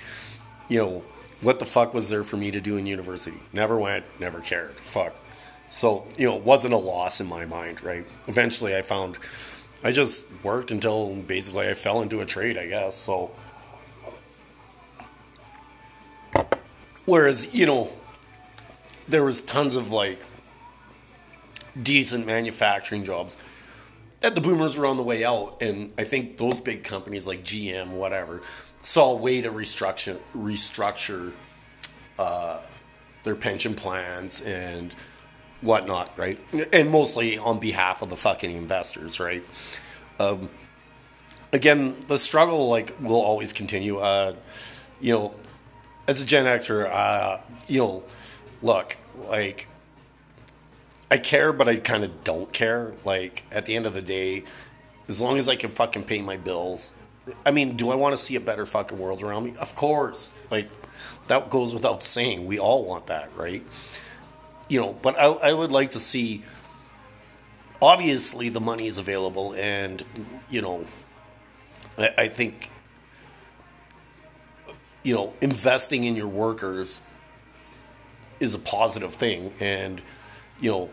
you 0.68 0.78
know, 0.78 1.02
what 1.40 1.58
the 1.58 1.66
fuck 1.66 1.92
was 1.92 2.08
there 2.08 2.22
for 2.22 2.36
me 2.36 2.50
to 2.52 2.60
do 2.60 2.76
in 2.76 2.86
university? 2.86 3.36
Never 3.52 3.78
went, 3.78 4.04
never 4.20 4.40
cared. 4.40 4.72
Fuck. 4.72 5.14
So, 5.70 6.04
you 6.16 6.26
know, 6.26 6.36
it 6.36 6.44
wasn't 6.44 6.74
a 6.74 6.78
loss 6.78 7.20
in 7.20 7.26
my 7.26 7.46
mind, 7.46 7.82
right? 7.82 8.04
Eventually 8.26 8.76
I 8.76 8.82
found 8.82 9.18
I 9.82 9.92
just 9.92 10.26
worked 10.44 10.70
until 10.70 11.14
basically 11.14 11.68
I 11.68 11.74
fell 11.74 12.02
into 12.02 12.20
a 12.20 12.26
trade, 12.26 12.58
I 12.58 12.66
guess. 12.66 12.96
So 12.96 13.30
whereas, 17.10 17.54
you 17.54 17.66
know, 17.66 17.88
there 19.08 19.24
was 19.24 19.40
tons 19.40 19.74
of 19.74 19.90
like 19.90 20.20
decent 21.80 22.24
manufacturing 22.24 23.04
jobs. 23.04 23.36
And 24.22 24.34
the 24.34 24.40
boomers 24.40 24.78
were 24.78 24.86
on 24.86 24.96
the 24.96 25.02
way 25.02 25.24
out, 25.24 25.62
and 25.62 25.92
I 25.96 26.04
think 26.04 26.36
those 26.36 26.60
big 26.60 26.84
companies 26.84 27.26
like 27.26 27.42
GM, 27.42 27.88
whatever, 27.88 28.42
saw 28.82 29.12
a 29.12 29.16
way 29.16 29.40
to 29.40 29.50
restructure 29.50 30.20
restructure 30.34 31.34
uh, 32.18 32.62
their 33.22 33.34
pension 33.34 33.74
plans 33.74 34.42
and 34.42 34.94
whatnot, 35.62 36.16
right? 36.18 36.38
And 36.72 36.90
mostly 36.90 37.38
on 37.38 37.58
behalf 37.58 38.02
of 38.02 38.10
the 38.10 38.16
fucking 38.16 38.54
investors, 38.54 39.18
right? 39.18 39.42
Um, 40.18 40.50
again, 41.52 41.96
the 42.08 42.18
struggle 42.18 42.68
like 42.68 42.94
will 43.00 43.22
always 43.22 43.54
continue. 43.54 43.98
Uh, 43.98 44.36
you 45.00 45.14
know, 45.14 45.34
as 46.10 46.20
a 46.20 46.26
Gen 46.26 46.44
Xer, 46.44 46.90
uh, 46.90 47.38
you 47.68 47.78
know, 47.78 48.02
look, 48.62 48.96
like 49.28 49.68
I 51.08 51.18
care, 51.18 51.52
but 51.52 51.68
I 51.68 51.76
kind 51.76 52.02
of 52.02 52.24
don't 52.24 52.52
care. 52.52 52.92
Like 53.04 53.44
at 53.52 53.64
the 53.64 53.76
end 53.76 53.86
of 53.86 53.94
the 53.94 54.02
day, 54.02 54.42
as 55.08 55.20
long 55.20 55.38
as 55.38 55.48
I 55.48 55.54
can 55.54 55.70
fucking 55.70 56.04
pay 56.04 56.20
my 56.20 56.36
bills. 56.36 56.92
I 57.46 57.52
mean, 57.52 57.76
do 57.76 57.90
I 57.90 57.94
want 57.94 58.12
to 58.12 58.18
see 58.18 58.34
a 58.34 58.40
better 58.40 58.66
fucking 58.66 58.98
world 58.98 59.22
around 59.22 59.44
me? 59.44 59.54
Of 59.60 59.76
course. 59.76 60.36
Like 60.50 60.68
that 61.28 61.48
goes 61.48 61.72
without 61.72 62.02
saying. 62.02 62.44
We 62.44 62.58
all 62.58 62.84
want 62.84 63.06
that, 63.06 63.30
right? 63.36 63.62
You 64.68 64.80
know, 64.80 64.96
but 65.00 65.16
I, 65.16 65.26
I 65.26 65.52
would 65.52 65.70
like 65.70 65.92
to 65.92 66.00
see. 66.00 66.42
Obviously, 67.80 68.48
the 68.48 68.60
money 68.60 68.88
is 68.88 68.98
available, 68.98 69.54
and 69.54 70.04
you 70.50 70.60
know, 70.60 70.84
I, 71.96 72.10
I 72.18 72.28
think 72.28 72.69
you 75.02 75.14
know 75.14 75.32
investing 75.40 76.04
in 76.04 76.16
your 76.16 76.28
workers 76.28 77.02
is 78.40 78.54
a 78.54 78.58
positive 78.58 79.14
thing, 79.14 79.52
and 79.60 80.00
you 80.60 80.70
know, 80.70 80.90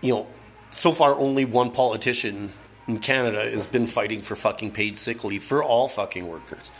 you 0.00 0.14
know, 0.14 0.26
so 0.70 0.92
far 0.92 1.14
only 1.14 1.44
one 1.44 1.70
politician 1.70 2.50
in 2.88 2.98
Canada 2.98 3.42
has 3.42 3.66
been 3.66 3.86
fighting 3.86 4.22
for 4.22 4.34
fucking 4.34 4.72
paid 4.72 4.96
sick 4.96 5.24
leave 5.24 5.42
for 5.42 5.62
all 5.62 5.88
fucking 5.88 6.26
workers. 6.26 6.72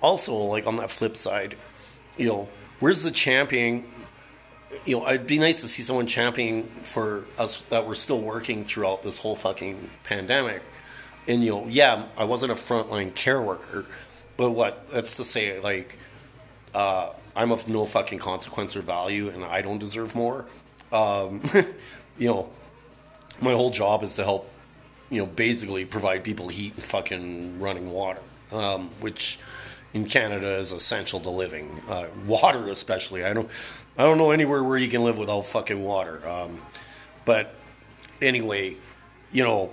Also, 0.00 0.34
like 0.34 0.66
on 0.66 0.76
that 0.76 0.90
flip 0.90 1.16
side, 1.16 1.56
you 2.16 2.28
know, 2.28 2.48
where's 2.80 3.02
the 3.02 3.10
championing? 3.10 3.84
You 4.84 4.98
know, 4.98 5.08
it'd 5.08 5.26
be 5.26 5.38
nice 5.38 5.62
to 5.62 5.68
see 5.68 5.82
someone 5.82 6.06
championing 6.06 6.64
for 6.64 7.24
us 7.38 7.62
that 7.62 7.86
we're 7.86 7.94
still 7.94 8.20
working 8.20 8.64
throughout 8.64 9.02
this 9.02 9.18
whole 9.18 9.34
fucking 9.34 9.90
pandemic. 10.04 10.62
And 11.26 11.42
you 11.42 11.50
know, 11.50 11.66
yeah, 11.66 12.04
I 12.16 12.24
wasn't 12.24 12.52
a 12.52 12.54
frontline 12.54 13.14
care 13.14 13.40
worker, 13.40 13.86
but 14.38 14.52
what? 14.52 14.88
That's 14.90 15.16
to 15.16 15.24
say, 15.24 15.60
like, 15.60 15.98
uh, 16.74 17.12
I'm 17.36 17.52
of 17.52 17.68
no 17.68 17.84
fucking 17.84 18.20
consequence 18.20 18.74
or 18.76 18.80
value, 18.80 19.28
and 19.28 19.44
I 19.44 19.60
don't 19.60 19.78
deserve 19.78 20.14
more. 20.14 20.46
Um, 20.90 21.42
you 22.18 22.28
know, 22.28 22.48
my 23.42 23.52
whole 23.52 23.70
job 23.70 24.02
is 24.02 24.16
to 24.16 24.24
help, 24.24 24.48
you 25.10 25.18
know, 25.18 25.26
basically 25.26 25.84
provide 25.84 26.24
people 26.24 26.48
heat 26.48 26.74
and 26.76 26.84
fucking 26.84 27.60
running 27.60 27.90
water, 27.90 28.22
um, 28.52 28.88
which 29.00 29.38
in 29.92 30.06
Canada 30.06 30.54
is 30.54 30.70
essential 30.70 31.18
to 31.20 31.30
living. 31.30 31.68
Uh, 31.88 32.06
water, 32.26 32.68
especially. 32.68 33.24
I 33.24 33.32
don't, 33.32 33.50
I 33.98 34.04
don't 34.04 34.18
know 34.18 34.30
anywhere 34.30 34.62
where 34.62 34.78
you 34.78 34.88
can 34.88 35.02
live 35.02 35.18
without 35.18 35.42
fucking 35.42 35.82
water. 35.82 36.26
Um, 36.28 36.58
but 37.24 37.54
anyway, 38.22 38.76
you 39.32 39.42
know, 39.42 39.72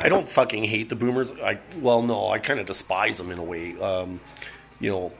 I 0.00 0.08
don't 0.08 0.28
fucking 0.28 0.64
hate 0.64 0.88
the 0.88 0.96
boomers. 0.96 1.32
I 1.40 1.58
well, 1.80 2.02
no, 2.02 2.30
I 2.30 2.38
kind 2.38 2.60
of 2.60 2.66
despise 2.66 3.18
them 3.18 3.30
in 3.30 3.38
a 3.38 3.44
way. 3.44 3.78
Um, 3.80 4.20
you 4.80 4.90
know, 4.90 5.12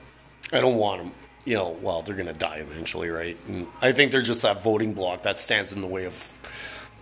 I 0.53 0.61
don't 0.61 0.77
want 0.77 1.03
them. 1.03 1.13
You 1.45 1.57
know, 1.57 1.77
well, 1.83 2.03
they're 2.03 2.17
gonna 2.17 2.33
die 2.33 2.59
eventually, 2.59 3.09
right? 3.09 3.37
And 3.49 3.67
I 3.81 3.93
think 3.93 4.13
they're 4.13 4.23
just 4.23 4.43
that 4.43 4.63
voting 4.63 4.95
block 4.95 5.23
that 5.23 5.39
stands 5.39 5.73
in 5.73 5.81
the 5.81 5.87
way 5.87 6.05
of 6.05 6.39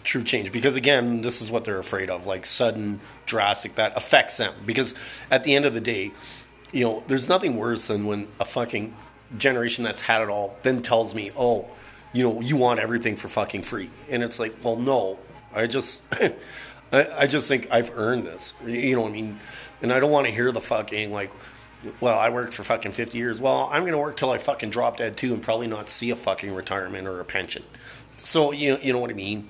true 0.07 0.23
change 0.23 0.53
because 0.53 0.77
again 0.77 1.21
this 1.21 1.43
is 1.43 1.51
what 1.51 1.65
they're 1.65 1.81
afraid 1.81 2.09
of 2.09 2.27
like 2.27 2.47
sudden 2.47 3.01
drastic 3.27 3.75
that 3.75 3.95
affects 3.97 4.37
them 4.37 4.55
because 4.65 4.95
at 5.33 5.43
the 5.43 5.53
end 5.53 5.65
of 5.65 5.75
the 5.75 5.81
day 5.81 6.13
you 6.73 6.85
know 6.85 7.03
there's 7.09 7.29
nothing 7.29 7.57
worse 7.57 7.89
than 7.89 8.07
when 8.07 8.29
a 8.39 8.45
fucking 8.45 8.95
generation 9.37 9.83
that's 9.83 10.03
had 10.03 10.23
it 10.23 10.29
all 10.29 10.57
then 10.63 10.81
tells 10.81 11.13
me 11.13 11.33
oh 11.37 11.69
you 12.13 12.23
know 12.23 12.41
you 12.41 12.57
want 12.57 12.79
everything 12.79 13.17
for 13.17 13.27
fucking 13.27 13.63
free 13.63 13.91
and 14.09 14.23
it's 14.23 14.39
like 14.39 14.55
well 14.63 14.77
no 14.77 15.19
i 15.53 15.67
just 15.67 16.05
I, 16.93 17.09
I 17.21 17.27
just 17.27 17.49
think 17.49 17.69
i've 17.71 17.91
earned 17.97 18.25
this 18.25 18.55
you 18.67 18.97
know 18.97 19.03
what 19.03 19.11
i 19.11 19.13
mean 19.13 19.39
and 19.83 19.93
i 19.93 20.01
don't 20.01 20.11
want 20.11 20.27
to 20.27 20.33
hear 20.33 20.53
the 20.53 20.61
fucking 20.61 21.13
like 21.13 21.31
well, 22.01 22.19
I 22.19 22.31
worked 22.31 22.55
for 22.55 22.65
fucking 22.65 22.93
50 22.93 23.19
years. 23.19 23.41
Well, 23.41 23.69
I'm 23.73 23.83
going 23.83 23.93
to 23.93 23.99
work 23.99 24.17
till 24.17 24.31
I 24.31 24.39
fucking 24.39 24.71
drop 24.71 24.97
dead 24.97 25.17
too 25.17 25.33
and 25.33 25.43
probably 25.43 25.67
not 25.67 25.89
see 25.89 26.11
a 26.11 26.17
fucking 26.17 26.55
retirement 26.55 27.07
or 27.07 27.21
a 27.21 27.25
pension. 27.25 27.63
So, 28.19 28.53
you, 28.53 28.79
you 28.83 28.93
know 28.93 28.99
what 28.99 29.11
I 29.11 29.15
mean? 29.15 29.49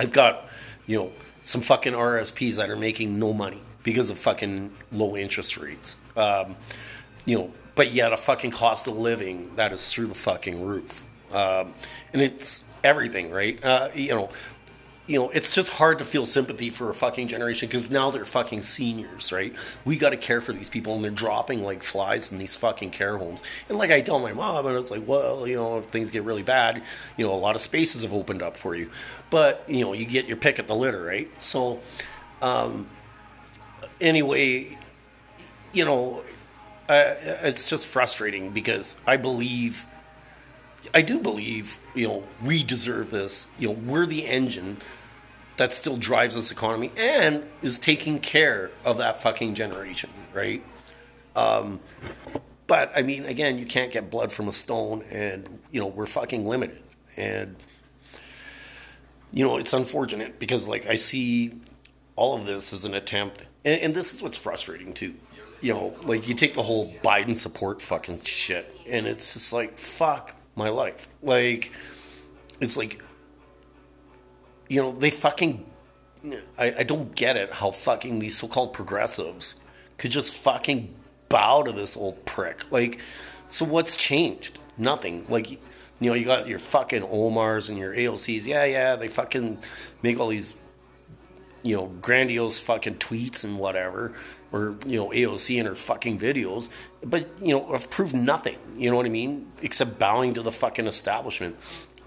I've 0.00 0.12
got, 0.12 0.44
you 0.86 0.98
know, 0.98 1.12
some 1.42 1.60
fucking 1.60 1.92
RSPs 1.92 2.56
that 2.56 2.70
are 2.70 2.76
making 2.76 3.18
no 3.18 3.32
money 3.32 3.60
because 3.82 4.10
of 4.10 4.18
fucking 4.18 4.72
low 4.92 5.16
interest 5.16 5.56
rates. 5.56 5.96
Um, 6.16 6.56
you 7.24 7.38
know, 7.38 7.52
but 7.74 7.92
yet 7.92 8.12
a 8.12 8.16
fucking 8.16 8.50
cost 8.50 8.86
of 8.86 8.96
living 8.96 9.54
that 9.56 9.72
is 9.72 9.92
through 9.92 10.06
the 10.06 10.14
fucking 10.14 10.64
roof. 10.64 11.04
Um, 11.32 11.74
and 12.12 12.22
it's 12.22 12.64
everything, 12.82 13.30
right? 13.30 13.62
Uh, 13.62 13.90
you 13.94 14.14
know, 14.14 14.30
you 15.06 15.18
know, 15.18 15.28
it's 15.30 15.54
just 15.54 15.70
hard 15.70 15.98
to 15.98 16.04
feel 16.04 16.24
sympathy 16.24 16.70
for 16.70 16.88
a 16.88 16.94
fucking 16.94 17.28
generation 17.28 17.68
because 17.68 17.90
now 17.90 18.10
they're 18.10 18.24
fucking 18.24 18.62
seniors, 18.62 19.32
right? 19.32 19.54
We 19.84 19.98
got 19.98 20.10
to 20.10 20.16
care 20.16 20.40
for 20.40 20.52
these 20.52 20.70
people, 20.70 20.94
and 20.94 21.04
they're 21.04 21.10
dropping 21.10 21.62
like 21.62 21.82
flies 21.82 22.32
in 22.32 22.38
these 22.38 22.56
fucking 22.56 22.90
care 22.90 23.18
homes. 23.18 23.42
And 23.68 23.76
like 23.76 23.90
I 23.90 24.00
tell 24.00 24.18
my 24.18 24.32
mom, 24.32 24.66
and 24.66 24.76
it's 24.78 24.90
like, 24.90 25.06
well, 25.06 25.46
you 25.46 25.56
know, 25.56 25.78
if 25.78 25.86
things 25.86 26.10
get 26.10 26.22
really 26.22 26.42
bad, 26.42 26.82
you 27.18 27.26
know, 27.26 27.34
a 27.34 27.36
lot 27.36 27.54
of 27.54 27.60
spaces 27.60 28.02
have 28.02 28.14
opened 28.14 28.40
up 28.40 28.56
for 28.56 28.74
you, 28.74 28.90
but 29.28 29.62
you 29.68 29.84
know, 29.84 29.92
you 29.92 30.06
get 30.06 30.26
your 30.26 30.38
pick 30.38 30.58
at 30.58 30.68
the 30.68 30.74
litter, 30.74 31.02
right? 31.02 31.28
So, 31.42 31.80
um, 32.40 32.86
anyway, 34.00 34.78
you 35.74 35.84
know, 35.84 36.22
uh, 36.88 37.14
it's 37.42 37.68
just 37.68 37.86
frustrating 37.86 38.52
because 38.52 38.96
I 39.06 39.18
believe 39.18 39.84
I 40.92 41.02
do 41.02 41.20
believe, 41.20 41.78
you 41.94 42.08
know, 42.08 42.22
we 42.44 42.62
deserve 42.62 43.10
this. 43.10 43.46
You 43.58 43.68
know, 43.68 43.74
we're 43.74 44.06
the 44.06 44.26
engine 44.26 44.78
that 45.56 45.72
still 45.72 45.96
drives 45.96 46.34
this 46.34 46.50
economy 46.50 46.90
and 46.98 47.44
is 47.62 47.78
taking 47.78 48.18
care 48.18 48.70
of 48.84 48.98
that 48.98 49.22
fucking 49.22 49.54
generation, 49.54 50.10
right? 50.32 50.62
Um, 51.36 51.80
but 52.66 52.92
I 52.96 53.02
mean, 53.02 53.24
again, 53.24 53.58
you 53.58 53.66
can't 53.66 53.92
get 53.92 54.10
blood 54.10 54.32
from 54.32 54.48
a 54.48 54.52
stone, 54.52 55.04
and 55.10 55.60
you 55.70 55.80
know 55.80 55.86
we're 55.86 56.06
fucking 56.06 56.46
limited, 56.46 56.82
and 57.16 57.56
you 59.32 59.44
know 59.44 59.58
it's 59.58 59.72
unfortunate 59.72 60.38
because 60.38 60.66
like 60.66 60.86
I 60.86 60.94
see 60.94 61.54
all 62.16 62.36
of 62.36 62.46
this 62.46 62.72
as 62.72 62.84
an 62.84 62.94
attempt, 62.94 63.44
and, 63.64 63.80
and 63.80 63.94
this 63.94 64.14
is 64.14 64.22
what's 64.22 64.38
frustrating 64.38 64.94
too. 64.94 65.14
You 65.60 65.74
know, 65.74 65.94
like 66.04 66.28
you 66.28 66.34
take 66.34 66.54
the 66.54 66.62
whole 66.62 66.92
Biden 67.02 67.34
support 67.34 67.82
fucking 67.82 68.22
shit, 68.22 68.74
and 68.88 69.06
it's 69.06 69.34
just 69.34 69.52
like 69.52 69.76
fuck 69.76 70.34
my 70.56 70.68
life. 70.68 71.08
Like, 71.22 71.72
it's 72.60 72.76
like, 72.76 73.02
you 74.68 74.82
know, 74.82 74.92
they 74.92 75.10
fucking. 75.10 75.66
I, 76.58 76.74
I 76.78 76.82
don't 76.84 77.14
get 77.14 77.36
it 77.36 77.52
how 77.52 77.70
fucking 77.70 78.18
these 78.18 78.38
so 78.38 78.48
called 78.48 78.72
progressives 78.72 79.56
could 79.98 80.10
just 80.10 80.34
fucking 80.34 80.94
bow 81.28 81.62
to 81.62 81.72
this 81.72 81.96
old 81.96 82.24
prick. 82.24 82.70
Like, 82.72 82.98
so 83.48 83.66
what's 83.66 83.96
changed? 83.96 84.58
Nothing. 84.78 85.24
Like, 85.28 85.50
you 85.50 85.58
know, 86.00 86.14
you 86.14 86.24
got 86.24 86.48
your 86.48 86.58
fucking 86.58 87.02
Omars 87.02 87.68
and 87.68 87.78
your 87.78 87.94
AOCs. 87.94 88.46
Yeah, 88.46 88.64
yeah, 88.64 88.96
they 88.96 89.08
fucking 89.08 89.60
make 90.02 90.18
all 90.18 90.28
these, 90.28 90.54
you 91.62 91.76
know, 91.76 91.86
grandiose 92.00 92.60
fucking 92.60 92.96
tweets 92.96 93.44
and 93.44 93.58
whatever 93.58 94.14
or 94.54 94.76
you 94.86 94.96
know 94.96 95.08
AOC 95.10 95.58
and 95.58 95.66
her 95.66 95.74
fucking 95.74 96.16
videos, 96.16 96.70
but 97.02 97.28
you 97.42 97.52
know 97.52 97.72
have 97.72 97.90
proved 97.90 98.14
nothing. 98.14 98.56
You 98.76 98.88
know 98.88 98.96
what 98.96 99.04
I 99.04 99.08
mean? 99.08 99.46
Except 99.62 99.98
bowing 99.98 100.32
to 100.34 100.42
the 100.42 100.52
fucking 100.52 100.86
establishment. 100.86 101.56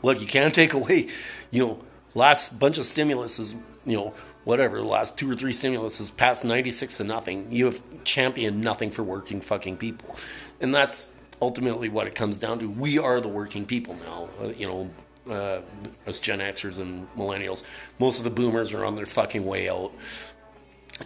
Look, 0.02 0.22
you 0.22 0.28
can't 0.28 0.54
take 0.54 0.74
away, 0.74 1.10
you 1.52 1.66
know, 1.66 1.80
last 2.16 2.58
bunch 2.58 2.78
of 2.78 2.86
stimulus 2.86 3.38
is 3.38 3.56
you 3.86 3.98
know 3.98 4.14
whatever 4.46 4.78
the 4.78 4.86
last 4.86 5.18
two 5.18 5.30
or 5.30 5.36
three 5.36 5.52
stimulus 5.52 6.00
is 6.00 6.10
past 6.10 6.46
ninety 6.46 6.72
six 6.72 6.98
to 6.98 7.04
nothing. 7.04 7.52
You 7.52 7.66
have 7.66 8.04
championed 8.06 8.64
nothing 8.64 8.92
for 8.92 9.04
working 9.04 9.42
fucking 9.42 9.76
people, 9.76 10.16
and 10.62 10.74
that's 10.74 11.12
ultimately 11.42 11.90
what 11.90 12.08
it 12.08 12.16
comes 12.16 12.38
down 12.38 12.60
to. 12.60 12.70
We 12.70 12.98
are 12.98 13.20
the 13.20 13.28
working 13.28 13.66
people 13.66 13.96
now. 14.06 14.30
Uh, 14.42 14.48
you 14.56 14.68
know, 14.68 14.90
uh, 15.30 15.62
us 16.08 16.22
Gen 16.22 16.40
Xers 16.40 16.80
and 16.80 17.14
millennials, 17.18 17.66
most 18.00 18.20
of 18.20 18.24
the 18.24 18.30
boomers 18.30 18.74
are 18.74 18.86
on 18.86 18.96
their 18.96 19.06
fucking 19.06 19.44
way 19.44 19.70
out. 19.70 19.92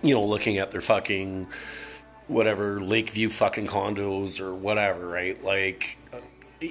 You 0.01 0.15
know, 0.15 0.25
looking 0.25 0.57
at 0.57 0.71
their 0.71 0.81
fucking 0.81 1.47
whatever 2.27 2.81
Lakeview 2.81 3.29
fucking 3.29 3.67
condos 3.67 4.39
or 4.39 4.55
whatever, 4.55 5.07
right? 5.07 5.41
Like, 5.43 5.97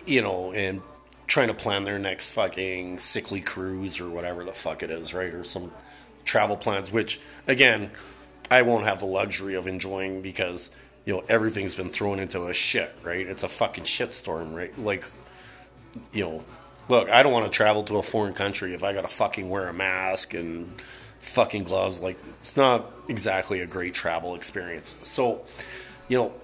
you 0.07 0.23
know, 0.23 0.53
and 0.53 0.83
trying 1.27 1.49
to 1.49 1.55
plan 1.55 1.85
their 1.85 1.99
next 1.99 2.33
fucking 2.33 2.99
sickly 2.99 3.41
cruise 3.41 4.01
or 4.01 4.09
whatever 4.09 4.45
the 4.45 4.53
fuck 4.53 4.83
it 4.83 4.91
is, 4.91 5.15
right? 5.15 5.33
Or 5.33 5.45
some 5.45 5.71
travel 6.25 6.57
plans, 6.57 6.91
which 6.91 7.21
again, 7.47 7.91
I 8.51 8.63
won't 8.63 8.85
have 8.85 9.01
the 9.01 9.07
luxury 9.07 9.55
of 9.55 9.69
enjoying 9.69 10.23
because 10.23 10.71
you 11.05 11.13
know 11.13 11.23
everything's 11.29 11.75
been 11.75 11.89
thrown 11.89 12.19
into 12.19 12.49
a 12.49 12.55
shit, 12.55 12.95
right? 13.03 13.27
It's 13.27 13.43
a 13.43 13.49
fucking 13.49 13.85
shitstorm, 13.85 14.55
right? 14.55 14.77
Like, 14.79 15.05
you 16.13 16.25
know, 16.25 16.45
look, 16.89 17.09
I 17.11 17.23
don't 17.23 17.33
want 17.33 17.47
to 17.47 17.57
travel 17.57 17.83
to 17.85 17.97
a 17.97 18.03
foreign 18.03 18.35
country 18.35 18.75
if 18.75 18.83
I 18.83 18.93
got 18.93 19.03
to 19.03 19.09
fucking 19.09 19.49
wear 19.49 19.69
a 19.69 19.73
mask 19.73 20.35
and 20.35 20.69
fucking 21.21 21.65
gloves. 21.65 22.03
Like, 22.03 22.17
it's 22.39 22.57
not 22.57 22.87
exactly 23.09 23.61
a 23.61 23.67
great 23.67 23.95
travel 23.95 24.35
experience. 24.35 24.97
So, 25.05 25.43
you 26.09 26.19
know, 26.19 26.35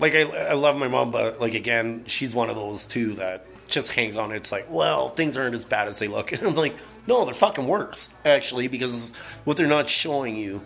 like 0.00 0.14
I, 0.14 0.22
I 0.22 0.52
love 0.54 0.76
my 0.76 0.88
mom, 0.88 1.10
but 1.10 1.40
like 1.40 1.54
again, 1.54 2.04
she's 2.06 2.34
one 2.34 2.50
of 2.50 2.56
those 2.56 2.86
too 2.86 3.14
that 3.14 3.44
just 3.68 3.92
hangs 3.92 4.16
on. 4.16 4.32
It's 4.32 4.52
like, 4.52 4.66
well, 4.70 5.08
things 5.08 5.36
aren't 5.36 5.54
as 5.54 5.64
bad 5.64 5.88
as 5.88 5.98
they 5.98 6.08
look, 6.08 6.32
and 6.32 6.46
I'm 6.46 6.54
like, 6.54 6.76
no, 7.06 7.24
they're 7.24 7.34
fucking 7.34 7.66
worse 7.66 8.14
actually 8.24 8.68
because 8.68 9.12
what 9.44 9.56
they're 9.56 9.66
not 9.66 9.88
showing 9.88 10.36
you 10.36 10.62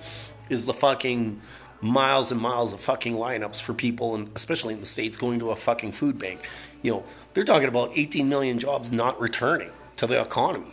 is 0.48 0.66
the 0.66 0.74
fucking 0.74 1.40
miles 1.80 2.30
and 2.30 2.40
miles 2.40 2.72
of 2.72 2.80
fucking 2.80 3.14
lineups 3.14 3.60
for 3.60 3.74
people, 3.74 4.14
and 4.14 4.30
especially 4.34 4.74
in 4.74 4.80
the 4.80 4.86
states, 4.86 5.16
going 5.16 5.38
to 5.40 5.50
a 5.50 5.56
fucking 5.56 5.92
food 5.92 6.18
bank. 6.18 6.48
You 6.82 6.92
know, 6.92 7.04
they're 7.34 7.44
talking 7.44 7.68
about 7.68 7.90
18 7.94 8.28
million 8.28 8.58
jobs 8.58 8.92
not 8.92 9.20
returning 9.20 9.70
to 9.96 10.06
the 10.06 10.20
economy. 10.20 10.72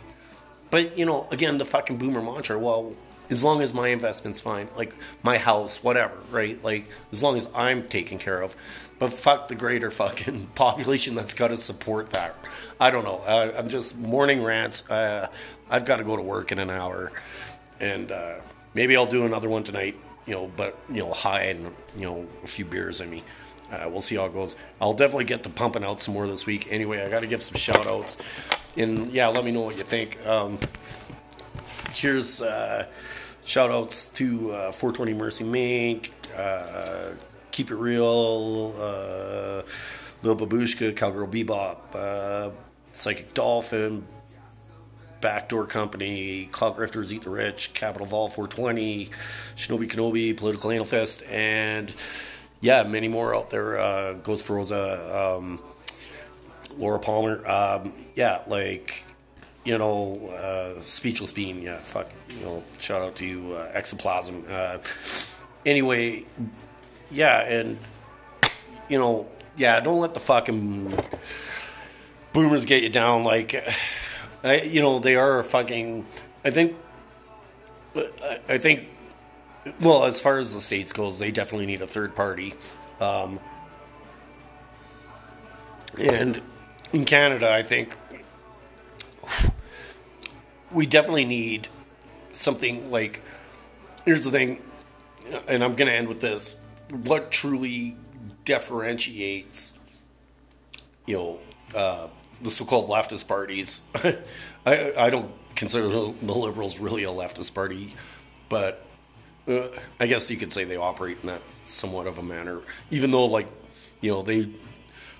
But 0.70 0.96
you 0.98 1.06
know, 1.06 1.26
again, 1.30 1.58
the 1.58 1.64
fucking 1.64 1.98
boomer 1.98 2.22
mantra. 2.22 2.58
Well, 2.58 2.94
as 3.30 3.44
long 3.44 3.62
as 3.62 3.72
my 3.72 3.88
investment's 3.88 4.40
fine, 4.40 4.68
like 4.76 4.92
my 5.22 5.38
house, 5.38 5.82
whatever, 5.82 6.16
right? 6.30 6.62
Like 6.62 6.84
as 7.12 7.22
long 7.22 7.36
as 7.36 7.48
I'm 7.54 7.82
taken 7.82 8.18
care 8.18 8.42
of. 8.42 8.56
But 8.98 9.12
fuck 9.12 9.48
the 9.48 9.54
greater 9.54 9.90
fucking 9.90 10.46
population 10.54 11.14
that's 11.14 11.32
got 11.32 11.48
to 11.48 11.56
support 11.56 12.10
that. 12.10 12.34
I 12.78 12.90
don't 12.90 13.04
know. 13.04 13.22
I'm 13.26 13.68
just 13.68 13.96
morning 13.96 14.42
rants. 14.42 14.88
Uh, 14.90 15.28
I've 15.70 15.84
got 15.84 15.96
to 15.96 16.04
go 16.04 16.16
to 16.16 16.22
work 16.22 16.52
in 16.52 16.58
an 16.58 16.70
hour, 16.70 17.12
and 17.78 18.10
uh, 18.10 18.34
maybe 18.74 18.96
I'll 18.96 19.06
do 19.06 19.24
another 19.24 19.48
one 19.48 19.64
tonight. 19.64 19.94
You 20.26 20.34
know, 20.34 20.50
but 20.56 20.76
you 20.90 21.02
know, 21.02 21.12
high 21.12 21.44
and 21.44 21.72
you 21.96 22.04
know, 22.04 22.26
a 22.44 22.46
few 22.46 22.64
beers 22.64 23.00
in 23.00 23.10
me. 23.10 23.22
Uh, 23.70 23.88
we'll 23.88 24.00
see 24.00 24.16
how 24.16 24.26
it 24.26 24.32
goes. 24.32 24.56
I'll 24.80 24.94
definitely 24.94 25.24
get 25.26 25.44
to 25.44 25.50
pumping 25.50 25.84
out 25.84 26.00
some 26.00 26.14
more 26.14 26.26
this 26.26 26.46
week. 26.46 26.68
Anyway, 26.70 27.02
I 27.02 27.08
got 27.08 27.20
to 27.20 27.26
give 27.26 27.42
some 27.42 27.56
shout 27.56 27.86
outs. 27.86 28.16
And 28.76 29.12
yeah, 29.12 29.28
let 29.28 29.44
me 29.44 29.50
know 29.50 29.62
what 29.62 29.76
you 29.76 29.84
think. 29.84 30.24
Um, 30.26 30.58
here's 31.92 32.42
uh, 32.42 32.86
shout 33.44 33.70
outs 33.70 34.06
to 34.08 34.50
uh, 34.52 34.72
420 34.72 35.14
Mercy 35.14 35.44
Mink, 35.44 36.12
uh, 36.36 37.10
Keep 37.50 37.70
It 37.70 37.76
Real, 37.76 38.74
uh, 38.76 39.62
Lil 40.22 40.36
Babushka, 40.36 40.94
Cowgirl 40.94 41.28
Bebop, 41.28 41.78
uh, 41.94 42.50
Psychic 42.92 43.34
Dolphin, 43.34 44.04
Backdoor 45.20 45.66
Company, 45.66 46.48
Cloud 46.50 46.76
Grifters 46.76 47.12
Eat 47.12 47.22
the 47.22 47.30
Rich, 47.30 47.74
Capital 47.74 48.06
Vol 48.06 48.28
420, 48.28 49.06
Shinobi 49.56 49.88
Kenobi, 49.88 50.36
Political 50.36 50.72
Anal 50.72 50.84
Fist, 50.84 51.22
and 51.28 51.92
yeah, 52.60 52.82
many 52.82 53.08
more 53.08 53.34
out 53.34 53.50
there. 53.50 53.78
Uh, 53.78 54.14
Ghost 54.14 54.44
for 54.44 54.56
Rosa, 54.56 55.36
um, 55.36 55.62
Laura 56.78 56.98
Palmer. 56.98 57.46
Um, 57.48 57.92
yeah, 58.14 58.42
like 58.46 59.04
you 59.64 59.78
know, 59.78 60.28
uh, 60.28 60.80
Speechless 60.80 61.32
Bean. 61.32 61.62
Yeah, 61.62 61.78
fuck. 61.78 62.08
You 62.28 62.44
know, 62.44 62.62
shout 62.78 63.02
out 63.02 63.16
to 63.16 63.26
you, 63.26 63.54
uh, 63.54 63.72
Exoplasm. 63.72 64.48
Uh, 64.48 64.78
anyway, 65.64 66.24
yeah, 67.10 67.40
and 67.40 67.78
you 68.88 68.98
know, 68.98 69.26
yeah, 69.56 69.80
don't 69.80 70.00
let 70.00 70.14
the 70.14 70.20
fucking 70.20 70.98
boomers 72.32 72.64
get 72.64 72.82
you 72.82 72.88
down. 72.90 73.24
Like, 73.24 73.54
I, 74.44 74.62
you 74.62 74.80
know, 74.80 74.98
they 74.98 75.16
are 75.16 75.42
fucking. 75.42 76.04
I 76.44 76.50
think. 76.50 76.76
I 78.48 78.58
think 78.58 78.86
well, 79.80 80.04
as 80.04 80.20
far 80.20 80.38
as 80.38 80.54
the 80.54 80.60
states 80.60 80.92
goes, 80.92 81.18
they 81.18 81.30
definitely 81.30 81.66
need 81.66 81.82
a 81.82 81.86
third 81.86 82.14
party. 82.14 82.54
Um, 83.00 83.40
and 85.98 86.40
in 86.92 87.04
Canada, 87.04 87.52
I 87.52 87.62
think 87.62 87.96
we 90.72 90.86
definitely 90.86 91.24
need 91.24 91.68
something 92.32 92.90
like. 92.90 93.22
Here's 94.04 94.24
the 94.24 94.30
thing, 94.30 94.62
and 95.46 95.62
I'm 95.62 95.74
going 95.74 95.88
to 95.88 95.94
end 95.94 96.08
with 96.08 96.20
this. 96.20 96.62
What 96.90 97.30
truly 97.30 97.96
differentiates, 98.44 99.78
you 101.06 101.16
know, 101.16 101.38
uh, 101.74 102.08
the 102.40 102.50
so-called 102.50 102.88
leftist 102.88 103.28
parties? 103.28 103.82
I, 104.66 104.92
I 104.96 105.10
don't 105.10 105.30
consider 105.54 105.88
the 105.88 106.34
Liberals 106.34 106.80
really 106.80 107.04
a 107.04 107.08
leftist 107.08 107.54
party, 107.54 107.94
but 108.48 108.84
uh, 109.50 109.68
I 109.98 110.06
guess 110.06 110.30
you 110.30 110.36
could 110.36 110.52
say 110.52 110.64
they 110.64 110.76
operate 110.76 111.18
in 111.22 111.28
that 111.28 111.42
somewhat 111.64 112.06
of 112.06 112.18
a 112.18 112.22
manner, 112.22 112.60
even 112.90 113.10
though, 113.10 113.26
like, 113.26 113.48
you 114.00 114.10
know, 114.10 114.22
they 114.22 114.48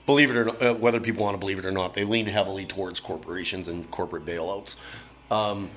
believe 0.06 0.30
it 0.30 0.36
or 0.36 0.44
not, 0.46 0.62
uh, 0.62 0.74
whether 0.74 1.00
people 1.00 1.22
want 1.22 1.34
to 1.34 1.38
believe 1.38 1.58
it 1.58 1.64
or 1.64 1.70
not, 1.70 1.94
they 1.94 2.04
lean 2.04 2.26
heavily 2.26 2.64
towards 2.64 3.00
corporations 3.00 3.68
and 3.68 3.90
corporate 3.90 4.24
bailouts. 4.24 4.76
Um, 5.30 5.70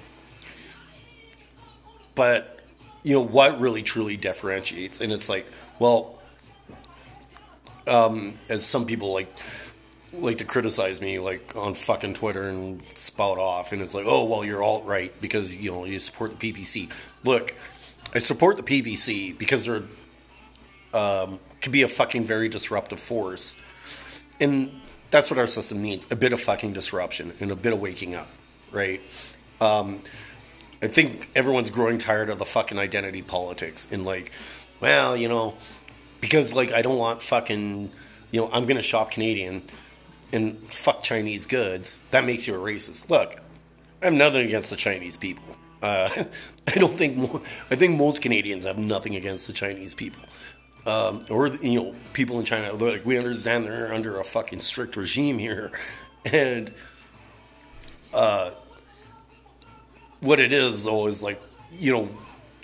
but 2.15 2.59
you 3.03 3.15
know 3.15 3.21
what 3.21 3.59
really 3.59 3.83
truly 3.83 4.17
differentiates, 4.17 5.01
and 5.01 5.11
it's 5.11 5.29
like, 5.29 5.45
well, 5.79 6.19
um, 7.87 8.33
as 8.49 8.65
some 8.65 8.85
people 8.85 9.13
like 9.13 9.27
like 10.13 10.37
to 10.37 10.45
criticize 10.45 11.01
me 11.01 11.19
like 11.19 11.55
on 11.55 11.73
fucking 11.73 12.13
Twitter 12.13 12.43
and 12.43 12.81
spout 12.81 13.37
off, 13.37 13.71
and 13.73 13.81
it's 13.81 13.93
like, 13.93 14.05
oh 14.07 14.25
well, 14.25 14.45
you're 14.45 14.63
alt 14.63 14.85
right 14.85 15.11
because 15.21 15.55
you 15.55 15.71
know 15.71 15.85
you 15.85 15.99
support 15.99 16.39
the 16.39 16.53
PPC. 16.53 16.89
Look, 17.23 17.55
I 18.13 18.19
support 18.19 18.57
the 18.57 18.63
PPC 18.63 19.37
because 19.37 19.65
they're 19.65 19.83
um, 20.93 21.39
can 21.61 21.71
be 21.71 21.81
a 21.81 21.87
fucking 21.87 22.23
very 22.23 22.49
disruptive 22.49 22.99
force, 22.99 23.55
and 24.39 24.71
that's 25.09 25.31
what 25.31 25.39
our 25.39 25.47
system 25.47 25.81
needs: 25.81 26.11
a 26.11 26.15
bit 26.15 26.33
of 26.33 26.39
fucking 26.39 26.73
disruption 26.73 27.33
and 27.39 27.51
a 27.51 27.55
bit 27.55 27.73
of 27.73 27.81
waking 27.81 28.13
up, 28.13 28.27
right? 28.71 29.01
Um, 29.59 30.01
I 30.81 30.87
think 30.87 31.29
everyone's 31.35 31.69
growing 31.69 31.97
tired 31.97 32.29
of 32.29 32.37
the 32.37 32.45
fucking 32.45 32.77
identity 32.77 33.21
politics 33.21 33.87
and 33.91 34.05
like, 34.05 34.31
well, 34.81 35.15
you 35.17 35.29
know, 35.29 35.55
because 36.21 36.53
like 36.53 36.71
I 36.71 36.81
don't 36.81 36.97
want 36.97 37.21
fucking, 37.21 37.89
you 38.31 38.41
know, 38.41 38.49
I'm 38.51 38.65
gonna 38.65 38.81
shop 38.81 39.11
Canadian 39.11 39.63
and 40.31 40.57
fuck 40.57 41.01
Chinese 41.01 41.45
goods. 41.45 41.97
That 42.11 42.25
makes 42.25 42.47
you 42.47 42.55
a 42.55 42.57
racist. 42.57 43.09
Look, 43.09 43.37
I 44.01 44.05
have 44.05 44.13
nothing 44.13 44.45
against 44.45 44.69
the 44.69 44.75
Chinese 44.75 45.17
people. 45.17 45.55
Uh, 45.83 46.23
I 46.67 46.75
don't 46.75 46.97
think 46.97 47.19
I 47.69 47.75
think 47.75 47.97
most 47.97 48.21
Canadians 48.21 48.63
have 48.63 48.79
nothing 48.79 49.15
against 49.15 49.45
the 49.45 49.53
Chinese 49.53 49.93
people, 49.93 50.23
um, 50.87 51.25
or 51.29 51.47
you 51.47 51.83
know 51.83 51.95
people 52.13 52.39
in 52.39 52.45
China. 52.45 52.71
Like 52.73 53.05
we 53.05 53.17
understand 53.17 53.65
they're 53.65 53.93
under 53.93 54.17
a 54.19 54.23
fucking 54.23 54.61
strict 54.61 54.95
regime 54.95 55.37
here, 55.37 55.71
and 56.25 56.73
uh, 58.13 58.51
what 60.21 60.39
it 60.39 60.53
is 60.53 60.85
though 60.85 61.07
is 61.07 61.21
like 61.21 61.39
you 61.73 61.91
know 61.91 62.09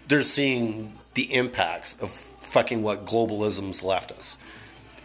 they're 0.07 0.23
seeing 0.23 0.93
the 1.13 1.33
impacts 1.35 2.01
of 2.01 2.09
fucking 2.09 2.81
what 2.81 3.05
globalism's 3.05 3.83
left 3.83 4.13
us, 4.13 4.37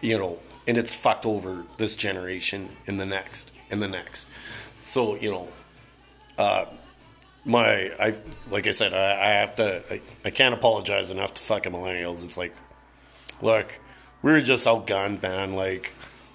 you 0.01 0.17
know, 0.17 0.39
and 0.69 0.79
it's 0.79 0.95
fucked 0.95 1.27
over 1.27 1.65
this 1.79 1.97
generation 1.97 2.69
and 2.87 3.01
the 3.01 3.07
next 3.07 3.53
and 3.73 3.83
the 3.83 3.89
next. 3.89 4.31
So 4.83 5.17
you 5.17 5.33
know. 5.33 5.49
Uh, 6.37 6.65
my 7.45 7.91
I 8.01 8.15
like 8.51 8.67
I 8.67 8.71
said 8.71 8.95
I, 8.95 9.13
I 9.13 9.31
have 9.41 9.57
to 9.57 9.83
I, 9.91 10.01
I, 10.25 10.31
can't 10.31 10.55
apologize 10.55 11.11
enough 11.11 11.35
to 11.35 11.43
fucking 11.43 11.73
millennials. 11.73 12.25
It's 12.25 12.39
like, 12.39 12.55
look, 13.43 13.79
we 14.23 14.33
were 14.33 14.41
just 14.41 14.67
outgunned, 14.67 15.23
man. 15.23 15.55
Like 15.55 15.93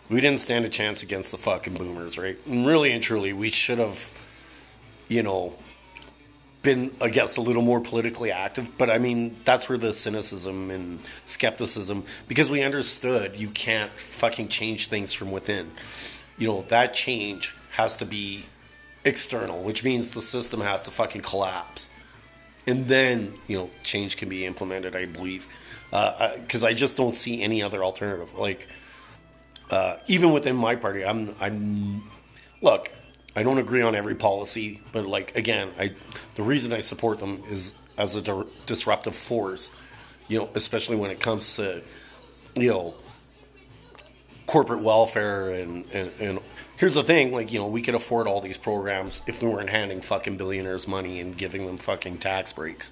we 0.10 0.22
didn't 0.22 0.39
stand 0.39 0.65
a 0.65 0.69
chance 0.69 1.04
against 1.04 1.32
the 1.32 1.38
fucking 1.38 1.76
boomers, 1.76 2.17
right? 2.17 2.38
And 2.45 2.65
really 2.65 2.91
and 2.91 3.04
truly, 3.04 3.34
we 3.34 3.50
should 3.50 3.80
have, 3.80 4.13
you 5.08 5.24
know, 5.24 5.54
been 6.62 6.91
I 7.02 7.10
guess 7.10 7.38
a 7.38 7.41
little 7.41 7.63
more 7.63 7.82
politically 7.82 8.32
active. 8.32 8.78
But 8.78 8.89
I 8.91 9.00
mean, 9.00 9.36
that's 9.45 9.67
where 9.67 9.78
the 9.78 9.93
cynicism 9.93 10.69
and 10.69 11.00
skepticism 11.26 12.04
because 12.28 12.52
we 12.52 12.62
understood 12.62 13.36
you 13.36 13.50
can't 13.50 13.91
fucking 13.91 14.50
change 14.50 14.88
things 14.88 15.12
from 15.13 15.32
within. 15.32 15.72
You 16.38 16.48
know 16.48 16.62
that 16.63 16.93
change 16.93 17.56
has 17.72 17.95
to 17.98 18.06
be 18.06 18.45
external, 19.05 19.63
which 19.63 19.83
means 19.83 20.12
the 20.12 20.21
system 20.21 20.62
has 20.62 20.83
to 20.83 20.91
fucking 20.91 21.21
collapse. 21.21 21.89
And 22.67 22.85
then, 22.85 23.33
you 23.47 23.57
know, 23.57 23.69
change 23.83 24.17
can 24.17 24.29
be 24.29 24.45
implemented, 24.45 24.95
I 24.95 25.05
believe. 25.05 25.47
Because 25.89 26.63
uh, 26.63 26.67
I, 26.67 26.69
I, 26.69 26.73
just 26.73 26.97
don't 26.97 27.15
see 27.15 27.41
any 27.41 27.63
other 27.63 27.83
alternative. 27.83 28.38
Like, 28.38 28.67
uh, 29.71 29.97
even 30.07 30.33
within 30.33 30.55
my 30.55 30.75
party, 30.75 31.03
I'm, 31.03 31.33
I'm, 31.39 32.03
look, 32.62 32.91
I 33.35 33.43
don't 33.43 33.57
agree 33.57 33.81
on 33.81 33.95
every 33.95 34.15
policy, 34.15 34.81
but 34.91 35.05
like 35.05 35.35
again, 35.38 35.69
I 35.79 35.93
the 36.35 36.43
reason 36.43 36.73
I 36.73 36.79
support 36.79 37.19
them 37.19 37.43
is 37.49 37.73
as 37.97 38.15
a 38.15 38.21
di- 38.21 38.43
disruptive 38.65 39.15
force. 39.15 39.71
You 40.27 40.39
know, 40.39 40.49
especially 40.55 40.97
when 40.97 41.09
it 41.12 41.19
comes 41.19 41.55
to 41.55 41.81
you 42.55 42.69
know 42.69 42.95
corporate 44.47 44.81
welfare 44.81 45.51
and, 45.51 45.85
and, 45.93 46.12
and 46.19 46.39
here's 46.79 46.95
the 46.95 47.03
thing 47.03 47.31
like 47.31 47.51
you 47.51 47.59
know 47.59 47.67
we 47.67 47.81
could 47.81 47.93
afford 47.93 48.25
all 48.25 48.39
these 48.41 48.57
programs 48.57 49.21
if 49.27 49.43
we 49.43 49.49
weren't 49.49 49.69
handing 49.69 49.99
fucking 50.01 50.37
billionaires 50.37 50.87
money 50.87 51.19
and 51.19 51.37
giving 51.37 51.67
them 51.67 51.77
fucking 51.77 52.17
tax 52.17 52.51
breaks. 52.53 52.89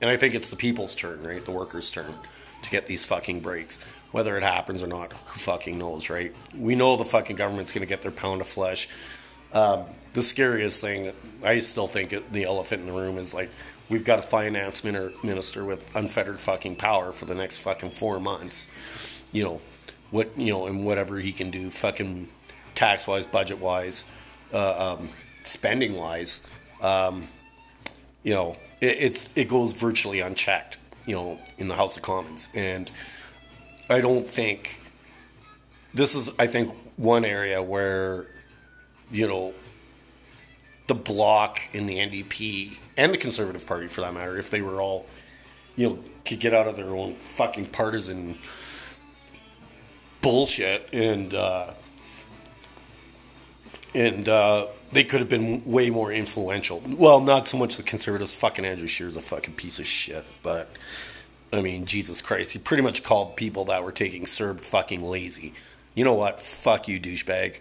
And 0.00 0.10
i 0.10 0.16
think 0.16 0.34
it's 0.34 0.50
the 0.50 0.56
people's 0.56 0.94
turn 0.94 1.22
right? 1.26 1.44
The 1.44 1.50
workers 1.50 1.90
turn 1.90 2.14
to 2.62 2.70
get 2.70 2.86
these 2.86 3.04
fucking 3.04 3.40
breaks. 3.40 3.82
Whether 4.12 4.36
it 4.36 4.44
happens 4.44 4.82
or 4.82 4.86
not 4.86 5.12
who 5.12 5.40
fucking 5.40 5.76
knows 5.76 6.10
right? 6.10 6.32
We 6.56 6.76
know 6.76 6.96
the 6.96 7.04
fucking 7.04 7.36
government's 7.36 7.72
going 7.72 7.84
to 7.84 7.88
get 7.88 8.02
their 8.02 8.12
pound 8.12 8.40
of 8.40 8.46
flesh. 8.46 8.88
Um, 9.52 9.84
the 10.12 10.22
scariest 10.22 10.80
thing 10.80 11.12
i 11.44 11.58
still 11.60 11.88
think 11.88 12.14
the 12.30 12.44
elephant 12.44 12.82
in 12.82 12.88
the 12.88 12.92
room 12.92 13.18
is 13.18 13.32
like 13.32 13.50
we've 13.88 14.04
got 14.04 14.18
a 14.18 14.22
finance 14.22 14.84
minister 14.84 15.64
with 15.64 15.94
unfettered 15.96 16.40
fucking 16.40 16.76
power 16.76 17.10
for 17.10 17.24
the 17.24 17.34
next 17.34 17.60
fucking 17.60 17.90
four 17.90 18.20
months. 18.20 18.68
You 19.32 19.44
know 19.44 19.60
what 20.10 20.36
you 20.36 20.52
know 20.52 20.66
and 20.66 20.84
whatever 20.84 21.18
he 21.18 21.32
can 21.32 21.50
do, 21.50 21.70
fucking 21.70 22.28
tax 22.74 23.06
wise, 23.06 23.26
budget 23.26 23.58
wise, 23.58 24.04
uh, 24.52 24.96
um, 24.96 25.08
spending 25.42 25.94
wise. 25.94 26.40
Um, 26.80 27.28
you 28.22 28.34
know, 28.34 28.56
it, 28.80 28.96
it's 28.98 29.36
it 29.36 29.48
goes 29.48 29.72
virtually 29.72 30.20
unchecked. 30.20 30.78
You 31.06 31.16
know, 31.16 31.38
in 31.58 31.68
the 31.68 31.74
House 31.74 31.96
of 31.96 32.02
Commons, 32.02 32.48
and 32.54 32.90
I 33.90 34.00
don't 34.00 34.26
think 34.26 34.80
this 35.92 36.14
is. 36.14 36.30
I 36.38 36.46
think 36.46 36.74
one 36.96 37.24
area 37.24 37.62
where 37.62 38.26
you 39.10 39.28
know 39.28 39.52
the 40.86 40.94
bloc 40.94 41.60
in 41.72 41.86
the 41.86 41.98
NDP 41.98 42.78
and 42.96 43.12
the 43.12 43.18
Conservative 43.18 43.66
Party, 43.66 43.86
for 43.86 44.02
that 44.02 44.14
matter, 44.14 44.38
if 44.38 44.50
they 44.50 44.62
were 44.62 44.80
all, 44.80 45.06
you 45.76 45.88
know, 45.88 45.98
could 46.24 46.40
get 46.40 46.52
out 46.52 46.66
of 46.66 46.76
their 46.76 46.90
own 46.90 47.14
fucking 47.14 47.66
partisan 47.66 48.36
bullshit, 50.20 50.88
and 50.92 51.34
uh, 51.34 51.70
and 53.94 54.28
uh, 54.28 54.66
they 54.92 55.04
could 55.04 55.20
have 55.20 55.28
been 55.28 55.64
way 55.64 55.90
more 55.90 56.12
influential. 56.12 56.82
Well, 56.86 57.20
not 57.20 57.46
so 57.46 57.56
much 57.58 57.76
the 57.76 57.82
conservatives. 57.82 58.34
Fucking 58.34 58.64
Andrew 58.64 58.88
Scheer's 58.88 59.16
a 59.16 59.20
fucking 59.20 59.54
piece 59.54 59.78
of 59.78 59.86
shit, 59.86 60.24
but 60.42 60.68
I 61.52 61.60
mean, 61.60 61.84
Jesus 61.84 62.20
Christ, 62.20 62.52
he 62.52 62.58
pretty 62.58 62.82
much 62.82 63.04
called 63.04 63.36
people 63.36 63.66
that 63.66 63.84
were 63.84 63.92
taking 63.92 64.24
CERB 64.24 64.64
fucking 64.64 65.02
lazy. 65.02 65.54
You 65.94 66.04
know 66.04 66.14
what? 66.14 66.40
Fuck 66.40 66.88
you, 66.88 67.00
douchebag. 67.00 67.60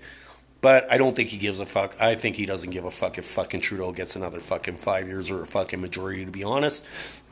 But 0.61 0.89
I 0.89 0.97
don't 0.97 1.13
think 1.13 1.29
he 1.29 1.37
gives 1.37 1.59
a 1.59 1.65
fuck. 1.65 1.95
I 1.99 2.15
think 2.15 2.37
he 2.37 2.45
doesn't 2.45 2.69
give 2.69 2.85
a 2.85 2.91
fuck 2.91 3.17
if 3.17 3.25
fucking 3.25 3.59
Trudeau 3.59 3.91
gets 3.91 4.15
another 4.15 4.39
fucking 4.39 4.77
five 4.77 5.07
years 5.07 5.29
or 5.29 5.43
a 5.43 5.45
fucking 5.45 5.81
majority, 5.81 6.25
to 6.25 6.31
be 6.31 6.45
honest. 6.45 6.85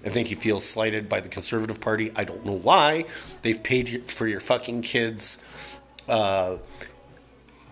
I 0.06 0.10
think 0.10 0.28
he 0.28 0.36
feels 0.36 0.66
slighted 0.68 1.08
by 1.08 1.22
the 1.22 1.30
Conservative 1.30 1.80
Party. 1.80 2.12
I 2.16 2.26
don't 2.26 2.46
know 2.46 2.58
why. 2.58 3.06
They've 3.42 3.62
paid 3.62 4.04
for 4.10 4.28
your 4.28 4.42
fucking 4.42 4.82
kids. 4.82 5.42
Uh, 6.10 6.58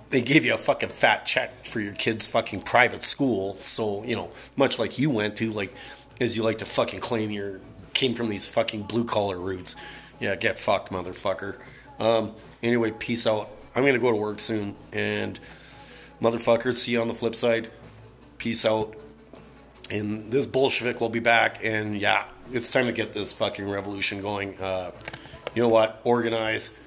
they 0.09 0.21
gave 0.21 0.45
you 0.45 0.53
a 0.53 0.57
fucking 0.57 0.89
fat 0.89 1.25
check 1.25 1.65
for 1.65 1.79
your 1.79 1.93
kids' 1.93 2.27
fucking 2.27 2.61
private 2.61 3.03
school. 3.03 3.55
So, 3.55 4.03
you 4.03 4.15
know, 4.15 4.29
much 4.55 4.79
like 4.79 4.97
you 4.97 5.09
went 5.09 5.37
to, 5.37 5.51
like, 5.51 5.73
as 6.19 6.35
you 6.35 6.43
like 6.43 6.59
to 6.59 6.65
fucking 6.65 6.99
claim 6.99 7.29
you 7.29 7.61
came 7.93 8.13
from 8.13 8.29
these 8.29 8.47
fucking 8.47 8.83
blue 8.83 9.05
collar 9.05 9.37
roots. 9.37 9.75
Yeah, 10.19 10.35
get 10.35 10.57
fucked, 10.57 10.91
motherfucker. 10.91 11.57
Um, 11.99 12.33
anyway, 12.63 12.91
peace 12.91 13.27
out. 13.27 13.49
I'm 13.75 13.83
going 13.83 13.93
to 13.93 13.99
go 13.99 14.11
to 14.11 14.17
work 14.17 14.39
soon. 14.39 14.75
And 14.91 15.39
motherfuckers, 16.21 16.75
see 16.75 16.93
you 16.93 17.01
on 17.01 17.07
the 17.07 17.13
flip 17.13 17.35
side. 17.35 17.69
Peace 18.37 18.65
out. 18.65 18.95
And 19.91 20.31
this 20.31 20.45
Bolshevik 20.45 21.01
will 21.01 21.09
be 21.09 21.19
back. 21.19 21.63
And 21.63 21.97
yeah, 21.97 22.27
it's 22.51 22.71
time 22.71 22.85
to 22.85 22.91
get 22.91 23.13
this 23.13 23.33
fucking 23.33 23.69
revolution 23.69 24.21
going. 24.21 24.57
Uh, 24.59 24.91
you 25.55 25.61
know 25.61 25.69
what? 25.69 26.01
Organize. 26.03 26.77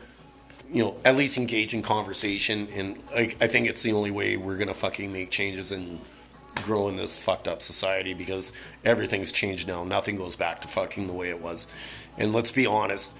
You 0.72 0.84
know, 0.84 0.96
at 1.04 1.16
least 1.16 1.36
engage 1.36 1.74
in 1.74 1.82
conversation. 1.82 2.68
And 2.74 2.98
I, 3.14 3.34
I 3.40 3.46
think 3.46 3.68
it's 3.68 3.82
the 3.82 3.92
only 3.92 4.10
way 4.10 4.36
we're 4.36 4.56
going 4.56 4.68
to 4.68 4.74
fucking 4.74 5.12
make 5.12 5.30
changes 5.30 5.70
and 5.70 6.00
grow 6.62 6.88
in 6.88 6.96
this 6.96 7.18
fucked 7.18 7.48
up 7.48 7.62
society 7.62 8.14
because 8.14 8.52
everything's 8.84 9.32
changed 9.32 9.68
now. 9.68 9.84
Nothing 9.84 10.16
goes 10.16 10.36
back 10.36 10.60
to 10.62 10.68
fucking 10.68 11.06
the 11.06 11.12
way 11.12 11.28
it 11.28 11.40
was. 11.40 11.66
And 12.18 12.32
let's 12.32 12.52
be 12.52 12.66
honest, 12.66 13.14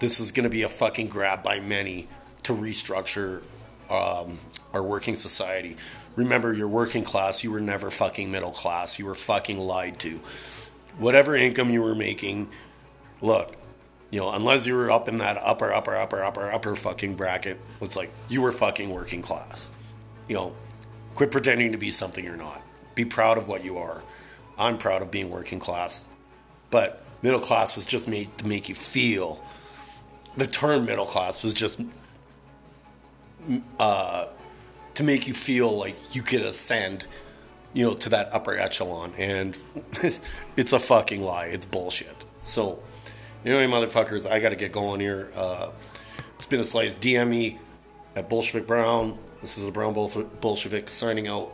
this 0.00 0.20
is 0.20 0.32
going 0.32 0.44
to 0.44 0.50
be 0.50 0.62
a 0.62 0.68
fucking 0.68 1.08
grab 1.08 1.42
by 1.42 1.60
many 1.60 2.08
to 2.44 2.52
restructure 2.52 3.46
um, 3.90 4.38
our 4.72 4.82
working 4.82 5.16
society. 5.16 5.76
Remember, 6.16 6.52
you're 6.52 6.68
working 6.68 7.04
class. 7.04 7.42
You 7.44 7.50
were 7.52 7.60
never 7.60 7.90
fucking 7.90 8.30
middle 8.30 8.50
class. 8.50 8.98
You 8.98 9.06
were 9.06 9.14
fucking 9.14 9.58
lied 9.58 9.98
to. 10.00 10.18
Whatever 10.98 11.34
income 11.34 11.70
you 11.70 11.82
were 11.82 11.94
making, 11.94 12.48
look, 13.20 13.56
you 14.12 14.20
know, 14.20 14.30
unless 14.30 14.66
you 14.66 14.76
were 14.76 14.90
up 14.90 15.08
in 15.08 15.18
that 15.18 15.38
upper, 15.38 15.72
upper, 15.72 15.96
upper, 15.96 16.22
upper, 16.22 16.52
upper 16.52 16.76
fucking 16.76 17.14
bracket, 17.14 17.58
it's 17.80 17.96
like 17.96 18.10
you 18.28 18.42
were 18.42 18.52
fucking 18.52 18.90
working 18.90 19.22
class. 19.22 19.70
You 20.28 20.36
know, 20.36 20.52
quit 21.14 21.32
pretending 21.32 21.72
to 21.72 21.78
be 21.78 21.90
something 21.90 22.22
you're 22.22 22.36
not. 22.36 22.60
Be 22.94 23.06
proud 23.06 23.38
of 23.38 23.48
what 23.48 23.64
you 23.64 23.78
are. 23.78 24.02
I'm 24.58 24.76
proud 24.76 25.00
of 25.00 25.10
being 25.10 25.30
working 25.30 25.58
class. 25.58 26.04
But 26.70 27.02
middle 27.22 27.40
class 27.40 27.74
was 27.74 27.86
just 27.86 28.06
made 28.06 28.36
to 28.36 28.46
make 28.46 28.68
you 28.68 28.74
feel. 28.74 29.42
The 30.36 30.46
term 30.46 30.84
middle 30.84 31.06
class 31.06 31.42
was 31.42 31.54
just 31.54 31.80
uh, 33.80 34.26
to 34.92 35.02
make 35.02 35.26
you 35.26 35.32
feel 35.32 35.74
like 35.74 36.14
you 36.14 36.20
could 36.20 36.42
ascend, 36.42 37.06
you 37.72 37.86
know, 37.86 37.94
to 37.94 38.10
that 38.10 38.28
upper 38.34 38.58
echelon. 38.58 39.14
And 39.16 39.56
it's 40.58 40.74
a 40.74 40.78
fucking 40.78 41.22
lie. 41.22 41.46
It's 41.46 41.64
bullshit. 41.64 42.14
So, 42.42 42.78
anyway, 43.44 43.66
motherfuckers, 43.66 44.30
I 44.30 44.40
got 44.40 44.50
to 44.50 44.56
get 44.56 44.72
going 44.72 45.00
here. 45.00 45.30
Uh, 45.34 45.70
it's 46.36 46.46
been 46.46 46.60
a 46.60 46.64
slice. 46.64 46.96
DM 46.96 47.28
me 47.28 47.58
at 48.16 48.28
Bolshevik 48.28 48.66
Brown. 48.66 49.18
This 49.40 49.58
is 49.58 49.66
the 49.66 49.72
Brown 49.72 49.92
Bolshevik 49.94 50.88
signing 50.88 51.28
out. 51.28 51.52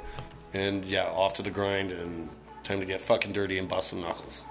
And 0.54 0.84
yeah, 0.84 1.04
off 1.04 1.34
to 1.34 1.42
the 1.42 1.50
grind 1.50 1.92
and 1.92 2.28
time 2.64 2.80
to 2.80 2.86
get 2.86 3.00
fucking 3.00 3.32
dirty 3.32 3.58
and 3.58 3.68
bust 3.68 3.88
some 3.88 4.00
knuckles. 4.00 4.44